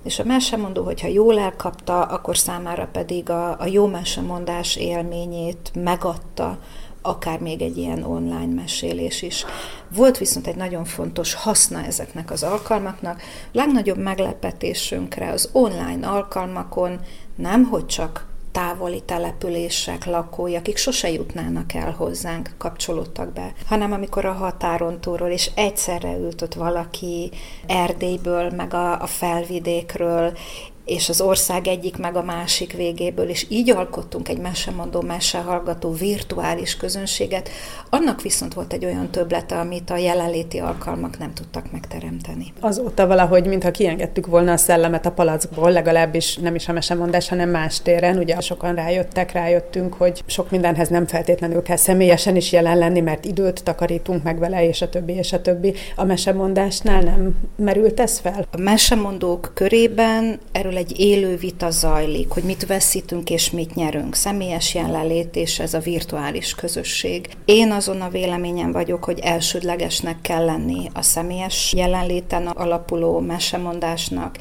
és 0.09 0.19
a 0.19 0.23
mesemondó, 0.23 0.83
hogyha 0.83 1.07
jól 1.07 1.39
elkapta, 1.39 2.01
akkor 2.01 2.37
számára 2.37 2.87
pedig 2.91 3.29
a, 3.29 3.59
a 3.59 3.65
jó 3.65 3.87
mesemondás 3.87 4.75
élményét 4.75 5.71
megadta, 5.73 6.57
akár 7.01 7.39
még 7.39 7.61
egy 7.61 7.77
ilyen 7.77 8.03
online 8.03 8.53
mesélés 8.53 9.21
is. 9.21 9.45
Volt 9.95 10.17
viszont 10.17 10.47
egy 10.47 10.55
nagyon 10.55 10.85
fontos 10.85 11.33
haszna 11.33 11.83
ezeknek 11.83 12.31
az 12.31 12.43
alkalmaknak. 12.43 13.21
Legnagyobb 13.51 13.97
meglepetésünkre 13.97 15.29
az 15.29 15.49
online 15.51 16.07
alkalmakon 16.07 16.99
nem, 17.35 17.63
hogy 17.63 17.85
csak 17.85 18.28
távoli 18.59 19.01
települések 19.01 20.05
lakói, 20.05 20.55
akik 20.55 20.77
sose 20.77 21.11
jutnának 21.11 21.73
el 21.73 21.91
hozzánk, 21.91 22.49
kapcsolódtak 22.57 23.33
be, 23.33 23.53
hanem 23.65 23.91
amikor 23.91 24.25
a 24.25 24.31
határon 24.31 25.01
túlról, 25.01 25.29
és 25.29 25.51
egyszerre 25.55 26.17
ült 26.17 26.41
ott 26.41 26.53
valaki 26.53 27.31
Erdélyből, 27.67 28.49
meg 28.49 28.73
a, 28.73 29.01
a 29.01 29.05
felvidékről, 29.05 30.37
és 30.89 31.09
az 31.09 31.21
ország 31.21 31.67
egyik 31.67 31.97
meg 31.97 32.15
a 32.15 32.23
másik 32.23 32.73
végéből, 32.73 33.29
és 33.29 33.45
így 33.49 33.71
alkottunk 33.71 34.29
egy 34.29 34.37
mesemondó, 34.37 35.01
mesehallgató 35.01 35.91
virtuális 35.91 36.77
közönséget. 36.77 37.49
Annak 37.89 38.21
viszont 38.21 38.53
volt 38.53 38.73
egy 38.73 38.85
olyan 38.85 39.09
töblete, 39.11 39.59
amit 39.59 39.89
a 39.89 39.97
jelenléti 39.97 40.57
alkalmak 40.57 41.17
nem 41.17 41.33
tudtak 41.33 41.71
megteremteni. 41.71 42.53
Azóta 42.59 43.07
valahogy, 43.07 43.45
mintha 43.45 43.71
kiengedtük 43.71 44.25
volna 44.25 44.51
a 44.51 44.57
szellemet 44.57 45.05
a 45.05 45.11
palackból, 45.11 45.71
legalábbis 45.71 46.37
nem 46.37 46.55
is 46.55 46.67
a 46.67 46.73
mesemondás, 46.73 47.29
hanem 47.29 47.49
más 47.49 47.81
téren. 47.81 48.17
Ugye 48.17 48.39
sokan 48.39 48.75
rájöttek, 48.75 49.31
rájöttünk, 49.31 49.93
hogy 49.93 50.23
sok 50.25 50.51
mindenhez 50.51 50.87
nem 50.89 51.07
feltétlenül 51.07 51.61
kell 51.61 51.75
személyesen 51.75 52.35
is 52.35 52.51
jelen 52.51 52.77
lenni, 52.77 52.99
mert 52.99 53.25
időt 53.25 53.63
takarítunk 53.63 54.23
meg 54.23 54.39
vele, 54.39 54.67
és 54.67 54.81
a 54.81 54.89
többi, 54.89 55.13
és 55.13 55.33
a 55.33 55.41
többi. 55.41 55.73
A 55.95 56.03
mesemondásnál 56.03 57.01
nem 57.01 57.35
merült 57.55 57.99
ez 57.99 58.19
fel? 58.19 58.47
A 58.51 58.57
mesemondók 58.57 59.51
körében 59.53 60.39
erről 60.51 60.77
egy 60.79 60.99
élő 60.99 61.35
vita 61.35 61.69
zajlik, 61.69 62.29
hogy 62.29 62.43
mit 62.43 62.65
veszítünk 62.65 63.29
és 63.29 63.51
mit 63.51 63.75
nyerünk. 63.75 64.15
Személyes 64.15 64.73
jelenlét 64.73 65.35
és 65.35 65.59
ez 65.59 65.73
a 65.73 65.79
virtuális 65.79 66.55
közösség. 66.55 67.29
Én 67.45 67.71
azon 67.71 68.01
a 68.01 68.09
véleményen 68.09 68.71
vagyok, 68.71 69.03
hogy 69.03 69.19
elsődlegesnek 69.19 70.21
kell 70.21 70.45
lenni 70.45 70.89
a 70.93 71.01
személyes 71.01 71.73
jelenléten 71.73 72.47
alapuló 72.47 73.19
mesemondásnak, 73.19 74.37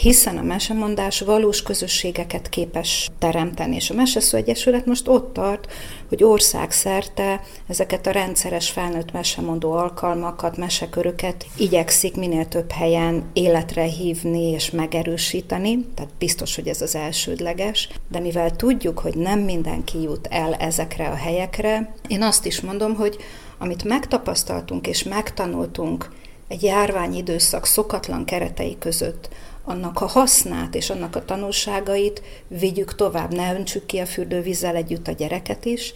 hiszen 0.00 0.36
a 0.36 0.42
mesemondás 0.42 1.20
valós 1.20 1.62
közösségeket 1.62 2.48
képes 2.48 3.10
teremteni, 3.18 3.74
és 3.74 3.90
a 3.90 3.94
Meseszó 3.94 4.36
Egyesület 4.36 4.86
most 4.86 5.08
ott 5.08 5.32
tart, 5.32 5.72
hogy 6.08 6.24
országszerte 6.24 7.40
ezeket 7.66 8.06
a 8.06 8.10
rendszeres 8.10 8.70
felnőtt 8.70 9.12
mesemondó 9.12 9.72
alkalmakat, 9.72 10.56
meseköröket 10.56 11.46
igyekszik 11.56 12.16
minél 12.16 12.48
több 12.48 12.70
helyen 12.70 13.30
életre 13.32 13.82
hívni 13.82 14.50
és 14.50 14.70
megerősíteni, 14.70 15.86
tehát 15.94 16.12
biztos, 16.18 16.54
hogy 16.54 16.68
ez 16.68 16.82
az 16.82 16.94
elsődleges, 16.94 17.88
de 18.10 18.20
mivel 18.20 18.56
tudjuk, 18.56 18.98
hogy 18.98 19.14
nem 19.14 19.38
mindenki 19.38 20.02
jut 20.02 20.26
el 20.30 20.54
ezekre 20.54 21.08
a 21.08 21.14
helyekre, 21.14 21.94
én 22.08 22.22
azt 22.22 22.46
is 22.46 22.60
mondom, 22.60 22.94
hogy 22.94 23.16
amit 23.58 23.84
megtapasztaltunk 23.84 24.86
és 24.86 25.02
megtanultunk 25.02 26.10
egy 26.48 26.62
járványidőszak 26.62 27.66
szokatlan 27.66 28.24
keretei 28.24 28.76
között, 28.78 29.28
annak 29.68 30.00
a 30.00 30.06
hasznát 30.06 30.74
és 30.74 30.90
annak 30.90 31.16
a 31.16 31.24
tanulságait 31.24 32.22
vigyük 32.48 32.94
tovább, 32.94 33.34
ne 33.34 33.54
öntsük 33.54 33.86
ki 33.86 33.98
a 33.98 34.06
fürdővízzel 34.06 34.76
együtt 34.76 35.08
a 35.08 35.12
gyereket 35.12 35.64
is, 35.64 35.92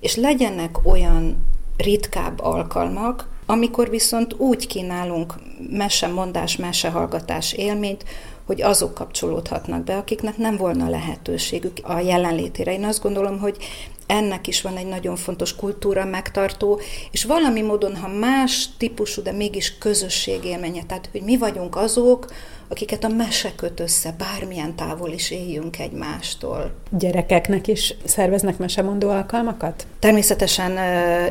és 0.00 0.16
legyenek 0.16 0.86
olyan 0.86 1.44
ritkább 1.76 2.40
alkalmak, 2.40 3.28
amikor 3.46 3.90
viszont 3.90 4.34
úgy 4.34 4.66
kínálunk 4.66 5.34
mesemondás, 5.70 6.56
mesehallgatás 6.56 7.52
élményt, 7.52 8.04
hogy 8.48 8.62
azok 8.62 8.94
kapcsolódhatnak 8.94 9.84
be, 9.84 9.96
akiknek 9.96 10.36
nem 10.36 10.56
volna 10.56 10.88
lehetőségük 10.88 11.78
a 11.82 11.98
jelenlétére. 11.98 12.72
Én 12.72 12.84
azt 12.84 13.02
gondolom, 13.02 13.38
hogy 13.38 13.56
ennek 14.06 14.46
is 14.46 14.62
van 14.62 14.76
egy 14.76 14.86
nagyon 14.86 15.16
fontos 15.16 15.56
kultúra 15.56 16.04
megtartó, 16.04 16.80
és 17.10 17.24
valami 17.24 17.62
módon, 17.62 17.96
ha 17.96 18.08
más 18.08 18.68
típusú, 18.78 19.22
de 19.22 19.32
mégis 19.32 19.78
közösségélménye, 19.78 20.82
tehát 20.86 21.08
hogy 21.12 21.22
mi 21.22 21.36
vagyunk 21.36 21.76
azok, 21.76 22.26
akiket 22.68 23.04
a 23.04 23.08
mese 23.08 23.52
köt 23.56 23.80
össze, 23.80 24.14
bármilyen 24.18 24.76
távol 24.76 25.10
is 25.10 25.30
éljünk 25.30 25.78
egymástól. 25.78 26.70
Gyerekeknek 26.90 27.66
is 27.66 27.94
szerveznek 28.04 28.58
mesemondó 28.58 29.08
alkalmakat? 29.08 29.86
Természetesen 29.98 30.78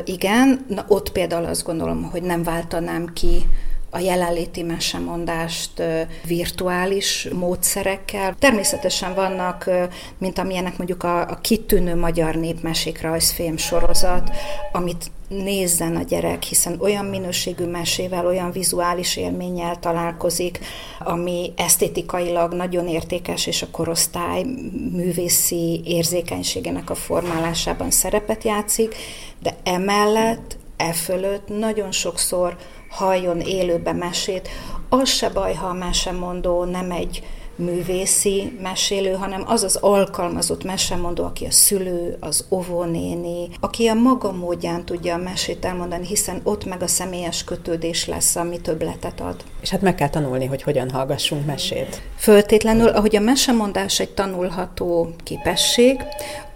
igen. 0.04 0.64
Na, 0.68 0.84
ott 0.88 1.12
például 1.12 1.44
azt 1.44 1.64
gondolom, 1.64 2.02
hogy 2.02 2.22
nem 2.22 2.42
váltanám 2.42 3.12
ki 3.12 3.46
a 3.90 3.98
jelenléti 3.98 4.62
mesemondást 4.62 5.82
virtuális 6.26 7.28
módszerekkel. 7.32 8.34
Természetesen 8.38 9.14
vannak, 9.14 9.70
mint 10.18 10.38
amilyenek 10.38 10.76
mondjuk 10.76 11.02
a, 11.02 11.20
a 11.20 11.38
kitűnő 11.40 11.96
magyar 11.96 12.34
népmesék 12.34 13.00
rajzfilm 13.00 13.56
sorozat, 13.56 14.30
amit 14.72 15.10
nézzen 15.28 15.96
a 15.96 16.02
gyerek, 16.02 16.42
hiszen 16.42 16.76
olyan 16.80 17.04
minőségű 17.04 17.64
mesével, 17.64 18.26
olyan 18.26 18.50
vizuális 18.50 19.16
élménnyel 19.16 19.78
találkozik, 19.78 20.58
ami 20.98 21.52
esztétikailag 21.56 22.52
nagyon 22.52 22.88
értékes, 22.88 23.46
és 23.46 23.62
a 23.62 23.70
korosztály 23.70 24.44
művészi 24.92 25.80
érzékenységének 25.84 26.90
a 26.90 26.94
formálásában 26.94 27.90
szerepet 27.90 28.44
játszik, 28.44 28.94
de 29.42 29.56
emellett, 29.64 30.56
e 30.76 30.92
fölött 30.92 31.48
nagyon 31.48 31.92
sokszor 31.92 32.56
halljon 32.90 33.40
élőbe 33.40 33.92
mesét. 33.92 34.48
Az 34.88 35.08
se 35.08 35.28
baj, 35.28 35.54
ha 35.54 35.66
a 35.66 35.72
mesemondó 35.72 36.64
nem 36.64 36.90
egy 36.90 37.22
művészi 37.58 38.58
mesélő, 38.62 39.12
hanem 39.12 39.42
az 39.46 39.62
az 39.62 39.76
alkalmazott 39.76 40.64
mesemondó, 40.64 41.24
aki 41.24 41.44
a 41.44 41.50
szülő, 41.50 42.16
az 42.20 42.44
óvónéni, 42.50 43.48
aki 43.60 43.86
a 43.86 43.94
maga 43.94 44.32
módján 44.32 44.84
tudja 44.84 45.14
a 45.14 45.22
mesét 45.22 45.64
elmondani, 45.64 46.06
hiszen 46.06 46.40
ott 46.44 46.64
meg 46.64 46.82
a 46.82 46.86
személyes 46.86 47.44
kötődés 47.44 48.06
lesz, 48.06 48.36
ami 48.36 48.60
többletet 48.60 49.20
ad. 49.20 49.44
És 49.60 49.70
hát 49.70 49.80
meg 49.80 49.94
kell 49.94 50.08
tanulni, 50.08 50.46
hogy 50.46 50.62
hogyan 50.62 50.90
hallgassunk 50.90 51.46
mesét. 51.46 52.02
Föltétlenül, 52.16 52.88
ahogy 52.88 53.16
a 53.16 53.20
mesemondás 53.20 54.00
egy 54.00 54.10
tanulható 54.10 55.14
képesség, 55.24 56.02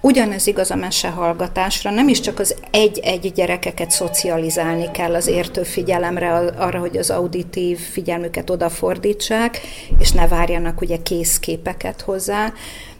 Ugyanez 0.04 0.46
igaz 0.46 0.70
a 0.70 0.76
mesehallgatásra, 0.76 1.90
nem 1.90 2.08
is 2.08 2.20
csak 2.20 2.38
az 2.38 2.54
egy-egy 2.70 3.32
gyerekeket 3.32 3.90
szocializálni 3.90 4.90
kell 4.90 5.14
az 5.14 5.26
értő 5.26 5.62
figyelemre, 5.62 6.32
arra, 6.36 6.78
hogy 6.78 6.96
az 6.96 7.10
auditív 7.10 7.78
figyelmüket 7.78 8.50
odafordítsák, 8.50 9.60
és 9.98 10.12
ne 10.12 10.28
várjanak 10.28 10.80
ugye 10.80 10.96
készképeket 11.02 12.00
hozzá, 12.00 12.52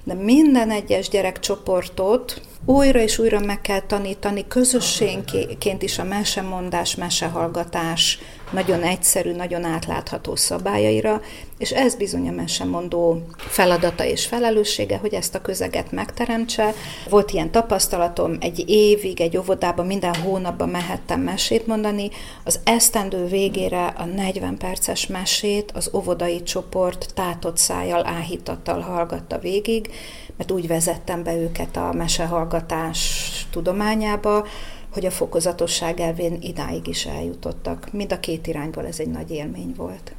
de 0.04 0.14
minden 0.14 0.70
egyes 0.70 1.08
gyerekcsoportot 1.08 2.40
újra 2.64 3.00
és 3.00 3.18
újra 3.18 3.40
meg 3.40 3.60
kell 3.60 3.80
tanítani, 3.80 4.44
közösségként 4.48 5.82
is 5.82 5.98
a 5.98 6.04
mesemondás, 6.04 6.94
mesehallgatás 6.94 8.18
nagyon 8.52 8.82
egyszerű, 8.82 9.32
nagyon 9.32 9.64
átlátható 9.64 10.36
szabályaira, 10.36 11.20
és 11.58 11.70
ez 11.70 11.94
bizony 11.94 12.28
a 12.28 12.32
mesemondó 12.32 13.22
feladata 13.36 14.04
és 14.04 14.26
felelőssége, 14.26 14.96
hogy 14.96 15.14
ezt 15.14 15.34
a 15.34 15.40
közeget 15.40 15.92
megteremtse. 15.92 16.74
Volt 17.08 17.30
ilyen 17.32 17.50
tapasztalatom, 17.50 18.36
egy 18.40 18.64
évig 18.68 19.20
egy 19.20 19.36
óvodában 19.36 19.86
minden 19.86 20.14
hónapban 20.14 20.68
mehettem 20.68 21.20
mesét 21.20 21.66
mondani, 21.66 22.10
az 22.44 22.60
esztendő 22.64 23.26
végére 23.26 23.86
a 23.86 24.04
40 24.04 24.56
perces 24.56 25.06
mesét 25.06 25.70
az 25.74 25.90
óvodai 25.94 26.42
csoport 26.42 27.10
tátott 27.14 27.56
szájjal, 27.56 28.06
áhítattal 28.06 28.80
hallgatta 28.80 29.38
végig, 29.38 29.90
mert 30.36 30.50
úgy 30.50 30.66
vezettem 30.66 31.22
be 31.22 31.36
őket 31.36 31.76
a 31.76 31.92
mesehallgatás 31.92 33.30
tudományába, 33.50 34.46
hogy 34.92 35.06
a 35.06 35.10
fokozatosság 35.10 36.00
elvén 36.00 36.38
idáig 36.40 36.86
is 36.86 37.06
eljutottak. 37.06 37.92
Mind 37.92 38.12
a 38.12 38.20
két 38.20 38.46
irányból 38.46 38.86
ez 38.86 38.98
egy 38.98 39.10
nagy 39.10 39.30
élmény 39.30 39.74
volt. 39.76 40.14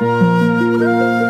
Thank. 0.00 1.29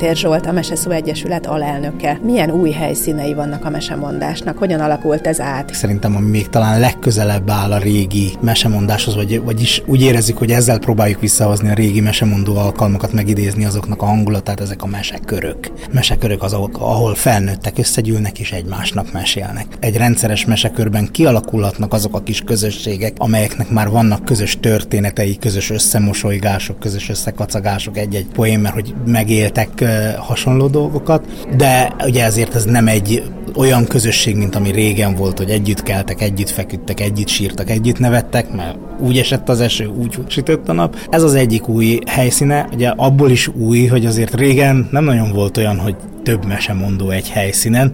Pintér 0.00 0.18
Zsolt, 0.18 0.46
a 0.46 0.52
Meseszó 0.52 0.90
Egyesület 0.90 1.46
alelnöke. 1.46 2.20
Milyen 2.22 2.50
új 2.50 2.70
helyszínei 2.70 3.34
vannak 3.34 3.64
a 3.64 3.70
mesemondásnak? 3.70 4.58
Hogyan 4.58 4.80
alakult 4.80 5.26
ez 5.26 5.40
át? 5.40 5.74
Szerintem, 5.74 6.16
ami 6.16 6.28
még 6.28 6.48
talán 6.48 6.80
legközelebb 6.80 7.50
áll 7.50 7.72
a 7.72 7.78
régi 7.78 8.32
mesemondáshoz, 8.40 9.14
vagy, 9.14 9.42
vagyis 9.42 9.82
úgy 9.86 10.02
érezzük, 10.02 10.38
hogy 10.38 10.50
ezzel 10.50 10.78
próbáljuk 10.78 11.20
visszahozni 11.20 11.70
a 11.70 11.74
régi 11.74 12.00
mesemondó 12.00 12.56
alkalmakat, 12.56 13.12
megidézni 13.12 13.64
azoknak 13.64 14.02
a 14.02 14.04
hangulatát, 14.04 14.60
ezek 14.60 14.82
a 14.82 14.86
mesekörök. 14.86 15.70
Mesekörök 15.92 16.42
azok, 16.42 16.78
ahol 16.78 17.14
felnőttek 17.14 17.78
összegyűlnek 17.78 18.38
és 18.38 18.52
egymásnak 18.52 19.12
mesélnek. 19.12 19.66
Egy 19.80 19.96
rendszeres 19.96 20.44
mesekörben 20.44 21.08
kialakulhatnak 21.12 21.92
azok 21.92 22.14
a 22.14 22.22
kis 22.22 22.40
közösségek, 22.40 23.12
amelyeknek 23.18 23.70
már 23.70 23.88
vannak 23.88 24.24
közös 24.24 24.58
történetei, 24.60 25.36
közös 25.36 25.70
összemosolygások, 25.70 26.78
közös 26.78 27.08
összekacagások 27.08 27.98
egy-egy 27.98 28.26
poém, 28.32 28.60
mert 28.60 28.74
hogy 28.74 28.94
megéltek 29.06 29.88
hasonló 30.18 30.66
dolgokat, 30.66 31.46
de 31.56 31.94
ugye 32.04 32.24
ezért 32.24 32.54
ez 32.54 32.64
nem 32.64 32.88
egy 32.88 33.22
olyan 33.56 33.86
közösség, 33.86 34.36
mint 34.36 34.54
ami 34.54 34.70
régen 34.70 35.14
volt, 35.14 35.38
hogy 35.38 35.50
együtt 35.50 35.82
keltek, 35.82 36.22
együtt 36.22 36.50
feküdtek, 36.50 37.00
együtt 37.00 37.28
sírtak, 37.28 37.70
együtt 37.70 37.98
nevettek, 37.98 38.52
mert 38.52 38.76
úgy 38.98 39.18
esett 39.18 39.48
az 39.48 39.60
eső, 39.60 39.86
úgy 39.86 40.18
sütött 40.26 40.68
a 40.68 40.72
nap. 40.72 40.96
Ez 41.08 41.22
az 41.22 41.34
egyik 41.34 41.68
új 41.68 41.98
helyszíne, 42.06 42.68
ugye 42.72 42.88
abból 42.88 43.30
is 43.30 43.48
új, 43.48 43.86
hogy 43.86 44.06
azért 44.06 44.34
régen 44.34 44.88
nem 44.90 45.04
nagyon 45.04 45.32
volt 45.32 45.56
olyan, 45.56 45.78
hogy 45.78 45.96
több 46.22 46.44
mesemondó 46.46 47.10
egy 47.10 47.28
helyszínen, 47.28 47.92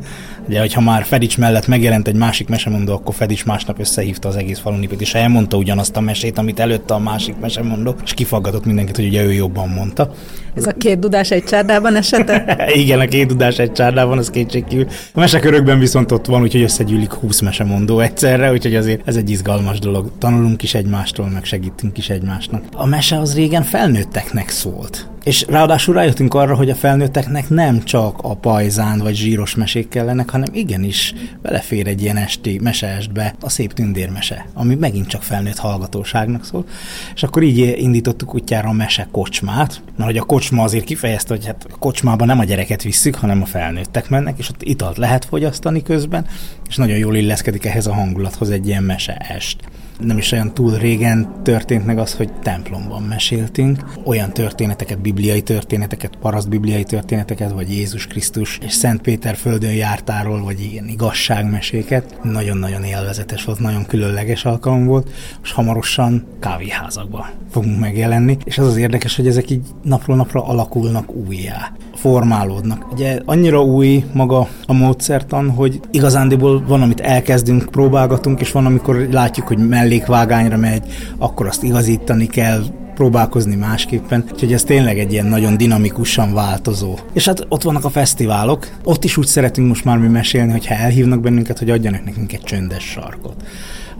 Ugye, 0.48 0.60
hogyha 0.60 0.80
már 0.80 1.04
Fedics 1.04 1.38
mellett 1.38 1.66
megjelent 1.66 2.08
egy 2.08 2.14
másik 2.14 2.48
mesemondó, 2.48 2.92
akkor 2.92 3.14
Fedics 3.14 3.44
másnap 3.44 3.78
összehívta 3.78 4.28
az 4.28 4.36
egész 4.36 4.58
falunipit, 4.58 5.00
és 5.00 5.14
elmondta 5.14 5.56
ugyanazt 5.56 5.96
a 5.96 6.00
mesét, 6.00 6.38
amit 6.38 6.60
előtte 6.60 6.94
a 6.94 6.98
másik 6.98 7.34
mesemondó, 7.40 7.94
és 8.04 8.14
kifaggatott 8.14 8.64
mindenkit, 8.64 8.96
hogy 8.96 9.06
ugye 9.06 9.24
ő 9.24 9.32
jobban 9.32 9.68
mondta. 9.68 10.10
Ez 10.56 10.66
a 10.66 10.72
két 10.72 10.98
dudás 10.98 11.30
egy 11.30 11.44
csárdában 11.44 11.96
esete? 11.96 12.56
Igen, 12.82 13.00
a 13.00 13.06
két 13.06 13.26
dudás 13.26 13.58
egy 13.58 13.72
csárdában, 13.72 14.18
az 14.18 14.30
kétségkívül. 14.30 14.86
A 15.14 15.18
mesekörökben 15.18 15.78
viszont 15.78 16.12
ott 16.12 16.26
van, 16.26 16.42
úgyhogy 16.42 16.62
összegyűlik 16.62 17.12
20 17.12 17.40
mesemondó 17.40 18.00
egyszerre, 18.00 18.52
úgyhogy 18.52 18.74
azért 18.74 19.08
ez 19.08 19.16
egy 19.16 19.30
izgalmas 19.30 19.78
dolog. 19.78 20.10
Tanulunk 20.18 20.62
is 20.62 20.74
egymástól, 20.74 21.26
meg 21.26 21.44
segítünk 21.44 21.98
is 21.98 22.10
egymásnak. 22.10 22.62
A 22.72 22.86
mese 22.86 23.18
az 23.18 23.34
régen 23.34 23.62
felnőtteknek 23.62 24.48
szólt. 24.48 25.08
És 25.26 25.44
ráadásul 25.48 25.94
rájöttünk 25.94 26.34
arra, 26.34 26.54
hogy 26.56 26.70
a 26.70 26.74
felnőtteknek 26.74 27.48
nem 27.48 27.82
csak 27.82 28.18
a 28.22 28.34
pajzán 28.34 28.98
vagy 28.98 29.14
zsíros 29.14 29.54
mesék 29.54 29.88
kellenek, 29.88 30.30
hanem 30.30 30.54
igenis 30.54 31.14
belefér 31.42 31.86
egy 31.86 32.02
ilyen 32.02 32.16
esti 32.16 32.60
meseestbe 32.62 33.34
a 33.40 33.48
szép 33.48 33.72
tündérmese, 33.72 34.46
ami 34.54 34.74
megint 34.74 35.06
csak 35.06 35.22
felnőtt 35.22 35.56
hallgatóságnak 35.56 36.44
szól. 36.44 36.64
És 37.14 37.22
akkor 37.22 37.42
így 37.42 37.74
indítottuk 37.78 38.34
útjára 38.34 38.68
a 38.68 38.72
mese 38.72 39.08
kocsmát, 39.10 39.82
mert 39.96 40.10
hogy 40.10 40.18
a 40.18 40.24
kocsma 40.46 40.64
azért 40.64 40.84
kifejezte, 40.84 41.34
hogy 41.34 41.46
hát 41.46 41.66
a 41.72 41.78
kocsmában 41.78 42.26
nem 42.26 42.38
a 42.38 42.44
gyereket 42.44 42.82
visszük, 42.82 43.14
hanem 43.14 43.42
a 43.42 43.46
felnőttek 43.46 44.08
mennek, 44.08 44.38
és 44.38 44.48
ott 44.48 44.62
italt 44.62 44.96
lehet 44.96 45.24
fogyasztani 45.24 45.82
közben, 45.82 46.26
és 46.68 46.76
nagyon 46.76 46.96
jól 46.96 47.16
illeszkedik 47.16 47.64
ehhez 47.64 47.86
a 47.86 47.94
hangulathoz 47.94 48.50
egy 48.50 48.66
ilyen 48.66 48.82
mese 48.82 49.16
est 49.16 49.56
nem 49.98 50.18
is 50.18 50.32
olyan 50.32 50.54
túl 50.54 50.78
régen 50.78 51.42
történt 51.42 51.86
meg 51.86 51.98
az, 51.98 52.14
hogy 52.14 52.32
templomban 52.32 53.02
meséltünk. 53.02 53.84
Olyan 54.04 54.32
történeteket, 54.32 55.00
bibliai 55.00 55.42
történeteket, 55.42 56.16
paraszt 56.16 56.48
bibliai 56.48 56.84
történeteket, 56.84 57.52
vagy 57.52 57.70
Jézus 57.70 58.06
Krisztus 58.06 58.58
és 58.62 58.72
Szent 58.72 59.00
Péter 59.00 59.36
földön 59.36 59.74
jártáról, 59.74 60.42
vagy 60.42 60.60
ilyen 60.60 60.88
igazságmeséket. 60.88 62.18
Nagyon-nagyon 62.22 62.84
élvezetes 62.84 63.44
volt, 63.44 63.58
nagyon 63.58 63.86
különleges 63.86 64.44
alkalom 64.44 64.86
volt, 64.86 65.10
és 65.42 65.52
hamarosan 65.52 66.26
kávéházakban 66.40 67.26
fogunk 67.50 67.78
megjelenni. 67.78 68.36
És 68.44 68.58
az 68.58 68.66
az 68.66 68.76
érdekes, 68.76 69.16
hogy 69.16 69.26
ezek 69.26 69.50
így 69.50 69.62
napról 69.82 70.16
napra 70.16 70.44
alakulnak 70.44 71.14
újjá 71.14 71.72
formálódnak. 72.06 72.92
Ugye 72.92 73.20
annyira 73.24 73.62
új 73.62 74.04
maga 74.12 74.48
a 74.66 74.72
módszertan, 74.72 75.50
hogy 75.50 75.80
igazándiból 75.90 76.64
van, 76.66 76.82
amit 76.82 77.00
elkezdünk, 77.00 77.68
próbálgatunk, 77.70 78.40
és 78.40 78.52
van, 78.52 78.66
amikor 78.66 79.08
látjuk, 79.10 79.46
hogy 79.46 79.68
mellékvágányra 79.68 80.56
megy, 80.56 80.82
akkor 81.18 81.46
azt 81.46 81.62
igazítani 81.62 82.26
kell, 82.26 82.62
próbálkozni 82.94 83.54
másképpen, 83.54 84.24
úgyhogy 84.32 84.52
ez 84.52 84.64
tényleg 84.64 84.98
egy 84.98 85.12
ilyen 85.12 85.26
nagyon 85.26 85.56
dinamikusan 85.56 86.34
változó. 86.34 86.98
És 87.12 87.24
hát 87.24 87.46
ott 87.48 87.62
vannak 87.62 87.84
a 87.84 87.90
fesztiválok, 87.90 88.68
ott 88.84 89.04
is 89.04 89.16
úgy 89.16 89.26
szeretünk 89.26 89.68
most 89.68 89.84
már 89.84 89.98
mi 89.98 90.08
mesélni, 90.08 90.52
hogyha 90.52 90.74
elhívnak 90.74 91.20
bennünket, 91.20 91.58
hogy 91.58 91.70
adjanak 91.70 92.04
nekünk 92.04 92.32
egy 92.32 92.42
csöndes 92.42 92.84
sarkot 92.84 93.34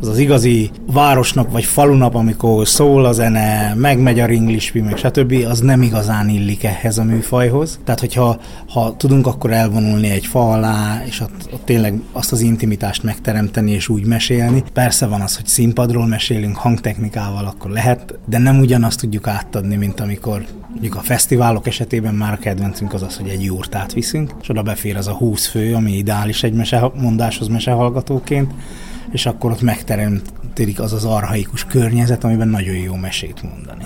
az 0.00 0.08
az 0.08 0.18
igazi 0.18 0.70
városnap 0.86 1.52
vagy 1.52 1.64
falunap, 1.64 2.14
amikor 2.14 2.68
szól 2.68 3.04
a 3.04 3.12
zene, 3.12 3.74
megmegy 3.74 4.20
a 4.20 4.26
ringlispi, 4.26 4.80
meg 4.80 4.96
stb., 4.96 5.34
az 5.48 5.60
nem 5.60 5.82
igazán 5.82 6.28
illik 6.28 6.64
ehhez 6.64 6.98
a 6.98 7.04
műfajhoz. 7.04 7.80
Tehát, 7.84 8.00
hogyha 8.00 8.40
ha 8.68 8.96
tudunk 8.96 9.26
akkor 9.26 9.52
elvonulni 9.52 10.10
egy 10.10 10.26
fa 10.26 10.52
alá, 10.52 11.02
és 11.06 11.20
ott, 11.20 11.48
ott 11.52 11.64
tényleg 11.64 12.00
azt 12.12 12.32
az 12.32 12.40
intimitást 12.40 13.02
megteremteni, 13.02 13.70
és 13.70 13.88
úgy 13.88 14.04
mesélni. 14.04 14.62
Persze 14.72 15.06
van 15.06 15.20
az, 15.20 15.36
hogy 15.36 15.46
színpadról 15.46 16.06
mesélünk, 16.06 16.56
hangtechnikával, 16.56 17.44
akkor 17.44 17.70
lehet, 17.70 18.18
de 18.26 18.38
nem 18.38 18.58
ugyanazt 18.58 19.00
tudjuk 19.00 19.26
átadni, 19.26 19.76
mint 19.76 20.00
amikor 20.00 20.44
mondjuk 20.70 20.94
a 20.94 21.00
fesztiválok 21.00 21.66
esetében 21.66 22.14
már 22.14 22.32
a 22.32 22.36
kedvencünk 22.36 22.94
az 22.94 23.02
az, 23.02 23.16
hogy 23.16 23.28
egy 23.28 23.44
jurtát 23.44 23.92
viszünk, 23.92 24.34
és 24.42 24.48
oda 24.48 24.62
befér 24.62 24.96
az 24.96 25.06
a 25.06 25.12
20 25.12 25.46
fő, 25.46 25.74
ami 25.74 25.92
ideális 25.92 26.42
egy 26.42 26.52
mesehondáshoz 26.52 27.48
mesehallgatóként, 27.48 28.52
és 29.10 29.26
akkor 29.26 29.50
ott 29.50 29.62
megteremtik 29.62 30.80
az 30.80 30.92
az 30.92 31.04
arhaikus 31.04 31.64
környezet, 31.64 32.24
amiben 32.24 32.48
nagyon 32.48 32.76
jó 32.76 32.94
mesét 32.94 33.42
mondani. 33.42 33.84